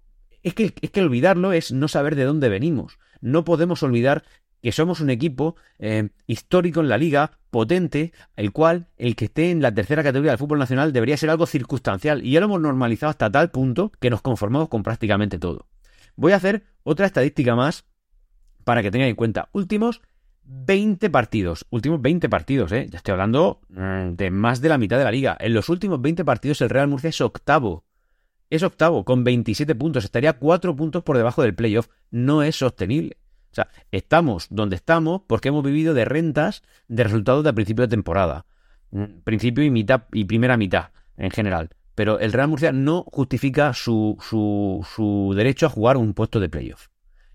es 0.45 0.53
que, 0.53 0.73
es 0.79 0.91
que 0.91 1.01
olvidarlo 1.01 1.53
es 1.53 1.71
no 1.71 1.87
saber 1.87 2.15
de 2.15 2.23
dónde 2.23 2.49
venimos. 2.49 2.99
No 3.19 3.43
podemos 3.43 3.81
olvidar 3.81 4.23
que 4.61 4.71
somos 4.71 4.99
un 4.99 5.09
equipo 5.09 5.55
eh, 5.79 6.09
histórico 6.27 6.81
en 6.81 6.87
la 6.87 6.99
liga, 6.99 7.39
potente, 7.49 8.13
el 8.35 8.51
cual 8.51 8.87
el 8.97 9.15
que 9.15 9.25
esté 9.25 9.49
en 9.49 9.63
la 9.63 9.73
tercera 9.73 10.03
categoría 10.03 10.33
del 10.33 10.37
fútbol 10.37 10.59
nacional 10.59 10.93
debería 10.93 11.17
ser 11.17 11.31
algo 11.31 11.47
circunstancial. 11.47 12.23
Y 12.23 12.31
ya 12.31 12.41
lo 12.41 12.45
hemos 12.45 12.61
normalizado 12.61 13.09
hasta 13.09 13.31
tal 13.31 13.49
punto 13.49 13.91
que 13.99 14.11
nos 14.11 14.21
conformamos 14.21 14.69
con 14.69 14.83
prácticamente 14.83 15.39
todo. 15.39 15.65
Voy 16.15 16.33
a 16.33 16.35
hacer 16.35 16.63
otra 16.83 17.07
estadística 17.07 17.55
más 17.55 17.85
para 18.63 18.83
que 18.83 18.91
tengáis 18.91 19.09
en 19.09 19.15
cuenta. 19.15 19.49
Últimos 19.51 20.01
20 20.43 21.09
partidos. 21.09 21.65
Últimos 21.71 22.03
20 22.03 22.29
partidos, 22.29 22.71
¿eh? 22.71 22.87
Ya 22.91 22.97
estoy 22.97 23.13
hablando 23.13 23.61
mm, 23.69 24.11
de 24.11 24.29
más 24.29 24.61
de 24.61 24.69
la 24.69 24.77
mitad 24.77 24.99
de 24.99 25.05
la 25.05 25.11
liga. 25.11 25.35
En 25.39 25.55
los 25.55 25.69
últimos 25.69 25.99
20 26.01 26.23
partidos 26.23 26.61
el 26.61 26.69
Real 26.69 26.87
Murcia 26.87 27.09
es 27.09 27.19
octavo 27.19 27.83
es 28.49 28.63
octavo 28.63 29.05
con 29.05 29.23
27 29.23 29.75
puntos, 29.75 30.03
estaría 30.03 30.33
4 30.33 30.75
puntos 30.75 31.03
por 31.03 31.17
debajo 31.17 31.41
del 31.41 31.55
playoff. 31.55 31.87
No 32.11 32.43
es 32.43 32.55
sostenible. 32.55 33.17
O 33.51 33.55
sea, 33.55 33.69
estamos 33.91 34.47
donde 34.49 34.75
estamos 34.75 35.21
porque 35.27 35.47
hemos 35.49 35.63
vivido 35.63 35.93
de 35.93 36.05
rentas 36.05 36.61
de 36.87 37.03
resultados 37.03 37.43
de 37.43 37.53
principio 37.53 37.83
de 37.83 37.89
temporada. 37.89 38.45
Mm, 38.91 39.21
principio 39.23 39.63
y 39.63 39.69
mitad 39.71 40.03
y 40.11 40.25
primera 40.25 40.57
mitad 40.57 40.91
en 41.17 41.31
general. 41.31 41.69
Pero 41.95 42.19
el 42.19 42.33
Real 42.33 42.49
Murcia 42.49 42.71
no 42.71 43.05
justifica 43.11 43.73
su, 43.73 44.17
su, 44.21 44.85
su 44.93 45.33
derecho 45.35 45.65
a 45.65 45.69
jugar 45.69 45.97
un 45.97 46.13
puesto 46.13 46.39
de 46.39 46.49
playoff. 46.49 46.87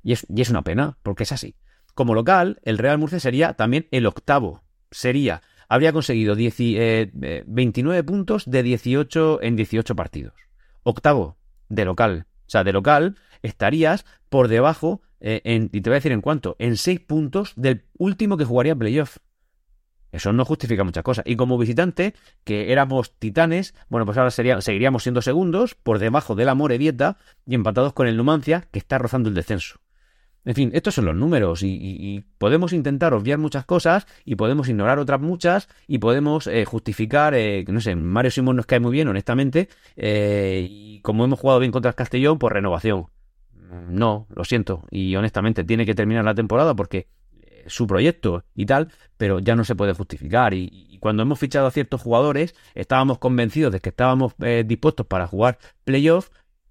Y 0.03 0.13
es, 0.13 0.27
y 0.29 0.43
es 0.43 0.51
una 0.51 0.63
pena, 0.63 0.99
porque 1.03 1.23
es 1.23 1.33
así. 1.33 1.57
Como 1.95 2.15
local, 2.15 2.61
el 2.65 2.79
Real 2.79 2.99
Murcia 2.99 3.21
sería 3.21 3.55
también 3.55 3.89
el 3.91 4.07
octavo. 4.07 4.63
Sería, 4.91 5.41
habría 5.69 5.93
conseguido 5.93 6.35
29 6.35 7.99
eh, 7.99 8.03
puntos 8.05 8.45
de 8.51 8.63
18 8.63 9.43
en 9.43 9.57
18 9.57 9.97
partidos 9.97 10.50
octavo 10.83 11.37
de 11.69 11.85
local. 11.85 12.27
O 12.47 12.51
sea, 12.51 12.65
de 12.65 12.73
local 12.73 13.17
estarías 13.43 14.05
por 14.29 14.49
debajo, 14.49 15.03
eh, 15.21 15.41
en, 15.45 15.71
y 15.73 15.81
te 15.81 15.91
voy 15.91 15.95
a 15.95 15.99
decir 15.99 16.13
en 16.13 16.21
cuánto, 16.21 16.57
en 16.59 16.77
seis 16.77 17.01
puntos 17.01 17.53
del 17.57 17.85
último 17.99 18.37
que 18.37 18.45
jugaría 18.45 18.75
playoff. 18.75 19.19
Eso 20.13 20.33
no 20.33 20.45
justifica 20.45 20.83
muchas 20.83 21.05
cosas. 21.05 21.25
Y 21.27 21.37
como 21.37 21.57
visitante, 21.59 22.15
que 22.45 22.73
éramos 22.73 23.15
titanes, 23.19 23.75
bueno, 23.89 24.07
pues 24.07 24.19
ahora 24.19 24.31
seguiríamos 24.31 25.03
siendo 25.03 25.23
segundos, 25.23 25.77
por 25.77 25.99
debajo 26.01 26.35
de 26.35 26.45
la 26.45 26.55
Morevieta 26.55 27.17
y 27.47 27.55
empatados 27.55 27.93
con 27.93 28.09
el 28.09 28.17
Numancia, 28.17 28.67
que 28.73 28.81
está 28.81 28.99
rozando 28.99 29.29
el 29.29 29.35
descenso. 29.37 29.79
En 30.45 30.55
fin, 30.55 30.71
estos 30.73 30.95
son 30.95 31.05
los 31.05 31.15
números 31.15 31.63
y, 31.63 32.25
podemos 32.39 32.73
intentar 32.73 33.13
obviar 33.13 33.39
muchas 33.39 33.67
cosas 33.67 34.07
y 34.25 34.37
podemos 34.37 34.69
ignorar 34.69 34.99
otras 34.99 35.21
muchas 35.21 35.69
y 35.87 35.99
podemos 35.99 36.47
eh, 36.47 36.65
justificar, 36.65 37.35
eh, 37.35 37.65
no 37.69 37.81
sé, 37.81 37.95
Mario 37.95 38.31
Simón 38.31 38.57
nos 38.57 38.67
cae 38.67 38.81
muy 38.81 38.93
bien, 38.93 39.09
honestamente, 39.09 39.69
eh, 39.97 40.67
y 40.69 41.01
como 41.03 41.25
hemos 41.25 41.39
jugado 41.39 41.61
bien 41.61 41.73
contra 41.73 41.91
el 41.91 41.95
Castellón, 41.95 42.39
por 42.39 42.55
renovación. 42.55 43.07
No, 43.89 44.27
lo 44.35 44.45
siento, 44.45 44.85
y 44.91 45.15
honestamente 45.15 45.63
tiene 45.63 45.85
que 45.85 45.95
terminar 45.95 46.25
la 46.25 46.35
temporada 46.35 46.75
porque 46.75 47.09
su 47.67 47.87
proyecto 47.87 48.43
y 48.55 48.65
tal, 48.65 48.91
pero 49.19 49.39
ya 49.39 49.55
no 49.55 49.65
se 49.65 49.77
puede 49.77 49.93
justificar. 49.93 50.55
Y, 50.55 50.71
y, 50.73 50.99
cuando 50.99 51.23
hemos 51.23 51.39
fichado 51.39 51.67
a 51.67 51.71
ciertos 51.71 52.01
jugadores, 52.01 52.55
estábamos 52.75 53.19
convencidos 53.19 53.73
de 53.73 53.81
que 53.81 53.91
estábamos 53.91 54.35
dispuestos 54.65 55.07
para 55.07 55.27
jugar 55.27 55.59
playoff 55.85 56.31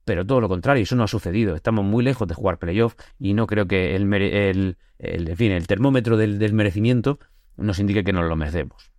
pero 0.10 0.26
todo 0.26 0.42
lo 0.42 0.50
contrario, 0.50 0.82
eso 0.82 0.96
no 0.96 1.04
ha 1.04 1.08
sucedido. 1.08 1.54
Estamos 1.54 1.86
muy 1.86 2.04
lejos 2.04 2.28
de 2.28 2.34
jugar 2.34 2.58
playoff 2.58 2.96
y 3.20 3.36
no 3.36 3.46
creo 3.46 3.68
que 3.68 3.96
el, 3.96 4.12
el, 4.12 4.78
el, 4.98 5.38
fin, 5.38 5.52
el 5.52 5.68
termómetro 5.68 6.18
del, 6.18 6.52
merecimiento 6.52 7.20
nos 7.58 7.78
indique 7.78 8.04
que 8.04 8.12
nos 8.12 8.26
lo 8.26 8.36
merecemos. 8.36 8.92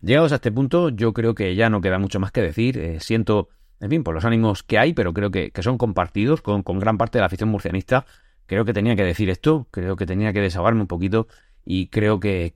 Llegados 0.00 0.32
a 0.32 0.36
este 0.36 0.50
punto, 0.50 0.88
yo 0.88 1.12
creo 1.12 1.34
que 1.34 1.54
ya 1.54 1.68
no 1.68 1.82
queda 1.82 1.98
mucho 1.98 2.18
más 2.18 2.32
que 2.32 2.40
decir. 2.40 2.78
Eh, 2.78 2.98
siento, 3.00 3.50
en 3.78 3.90
fin, 3.90 4.04
por 4.04 4.14
los 4.14 4.24
ánimos 4.24 4.62
que 4.62 4.78
hay, 4.78 4.94
pero 4.94 5.12
creo 5.12 5.30
que, 5.30 5.52
son 5.60 5.76
compartidos 5.76 6.40
con, 6.40 6.62
gran 6.62 6.96
parte 6.96 7.18
de 7.18 7.20
la 7.20 7.26
afición 7.26 7.50
murcianista. 7.50 8.06
Creo 8.46 8.64
que 8.64 8.72
tenía 8.72 8.96
que 8.96 9.04
decir 9.04 9.28
esto, 9.28 9.68
creo 9.70 9.96
que 9.96 10.06
tenía 10.06 10.32
que 10.32 10.40
desahogarme 10.40 10.80
un 10.80 10.86
poquito 10.86 11.28
y 11.62 11.88
creo 11.88 12.20
que, 12.20 12.52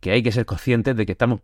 que 0.00 0.10
hay 0.10 0.22
que 0.24 0.32
ser 0.32 0.46
conscientes 0.46 0.96
de 0.96 1.06
que 1.06 1.12
estamos 1.12 1.42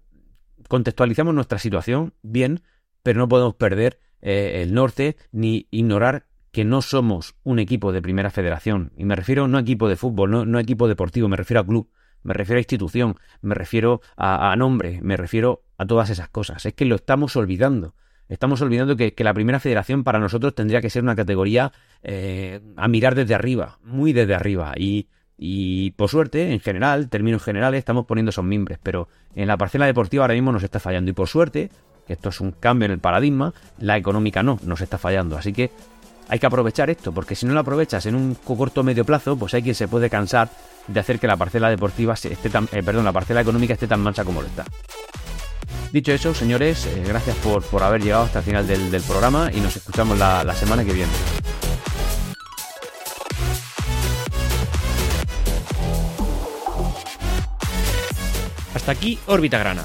contextualizamos 0.66 1.32
nuestra 1.32 1.60
situación 1.60 2.12
bien, 2.22 2.62
pero 3.04 3.20
no 3.20 3.28
podemos 3.28 3.54
perder 3.54 4.00
eh, 4.22 4.62
el 4.62 4.72
norte, 4.72 5.16
ni 5.32 5.66
ignorar 5.70 6.26
que 6.52 6.64
no 6.64 6.82
somos 6.82 7.34
un 7.42 7.58
equipo 7.58 7.92
de 7.92 8.02
primera 8.02 8.30
federación. 8.30 8.92
Y 8.96 9.04
me 9.04 9.16
refiero 9.16 9.48
no 9.48 9.58
a 9.58 9.62
equipo 9.62 9.88
de 9.88 9.96
fútbol, 9.96 10.30
no, 10.30 10.46
no 10.46 10.58
a 10.58 10.60
equipo 10.60 10.86
deportivo, 10.86 11.28
me 11.28 11.36
refiero 11.36 11.60
a 11.60 11.66
club, 11.66 11.90
me 12.22 12.34
refiero 12.34 12.58
a 12.58 12.60
institución, 12.60 13.16
me 13.40 13.54
refiero 13.54 14.00
a, 14.16 14.54
nombre, 14.56 15.00
me 15.02 15.16
refiero 15.16 15.62
a 15.78 15.86
todas 15.86 16.10
esas 16.10 16.28
cosas. 16.28 16.64
Es 16.64 16.74
que 16.74 16.84
lo 16.84 16.96
estamos 16.96 17.36
olvidando. 17.36 17.94
estamos 18.28 18.60
olvidando 18.62 18.96
que, 18.96 19.14
la 19.18 19.34
primera 19.34 19.60
federación 19.60 20.04
para 20.04 20.18
nosotros 20.18 20.54
tendría 20.54 20.80
que 20.80 20.90
ser 20.90 21.02
una 21.02 21.16
categoría 21.16 21.72
eh, 22.02 22.60
a 22.76 22.86
mirar 22.86 23.14
desde 23.14 23.34
arriba, 23.34 23.78
muy 23.82 24.12
desde 24.12 24.34
arriba. 24.34 24.74
Y, 24.76 25.08
y 25.36 25.92
por 25.92 26.10
suerte, 26.10 26.52
en 26.52 26.60
general, 26.60 27.08
términos 27.08 27.42
generales, 27.42 27.78
estamos 27.78 28.06
poniendo 28.06 28.30
esos 28.30 28.44
mimbres, 28.44 28.78
pero 28.82 29.08
en 29.34 29.48
la 29.48 29.56
parcela 29.56 29.86
deportiva 29.86 30.24
ahora 30.24 30.34
mismo 30.34 30.52
nos 30.52 30.62
está 30.62 30.78
fallando. 30.78 31.10
Y 31.10 31.14
por 31.14 31.28
suerte, 31.28 31.70
que 31.70 31.91
esto 32.12 32.28
es 32.28 32.40
un 32.40 32.52
cambio 32.52 32.86
en 32.86 32.92
el 32.92 32.98
paradigma, 32.98 33.52
la 33.78 33.96
económica 33.96 34.42
no, 34.42 34.58
nos 34.64 34.80
está 34.80 34.98
fallando. 34.98 35.36
Así 35.36 35.52
que 35.52 35.70
hay 36.28 36.38
que 36.38 36.46
aprovechar 36.46 36.88
esto, 36.90 37.12
porque 37.12 37.34
si 37.34 37.46
no 37.46 37.52
lo 37.52 37.60
aprovechas 37.60 38.06
en 38.06 38.14
un 38.14 38.34
corto 38.34 38.82
medio 38.82 39.04
plazo, 39.04 39.36
pues 39.36 39.54
hay 39.54 39.62
quien 39.62 39.74
se 39.74 39.88
puede 39.88 40.08
cansar 40.08 40.48
de 40.86 41.00
hacer 41.00 41.18
que 41.18 41.26
la 41.26 41.36
parcela 41.36 41.68
deportiva 41.68 42.14
esté 42.14 42.32
eh, 42.72 42.82
perdón, 42.82 43.04
la 43.04 43.12
parcela 43.12 43.40
económica 43.40 43.74
esté 43.74 43.86
tan 43.86 44.00
mancha 44.00 44.24
como 44.24 44.40
lo 44.40 44.48
está. 44.48 44.64
Dicho 45.92 46.12
eso, 46.12 46.34
señores, 46.34 46.86
eh, 46.86 47.04
gracias 47.06 47.36
por, 47.36 47.62
por, 47.64 47.82
haber 47.82 48.02
llegado 48.02 48.24
hasta 48.24 48.38
el 48.38 48.44
final 48.46 48.66
del, 48.66 49.02
programa 49.02 49.50
y 49.52 49.60
nos 49.60 49.76
escuchamos 49.76 50.18
la, 50.18 50.42
la 50.42 50.54
semana 50.54 50.84
que 50.84 50.92
viene. 50.92 51.12
Hasta 58.74 58.92
aquí 58.92 59.18
Órbita 59.26 59.58
Grana. 59.58 59.84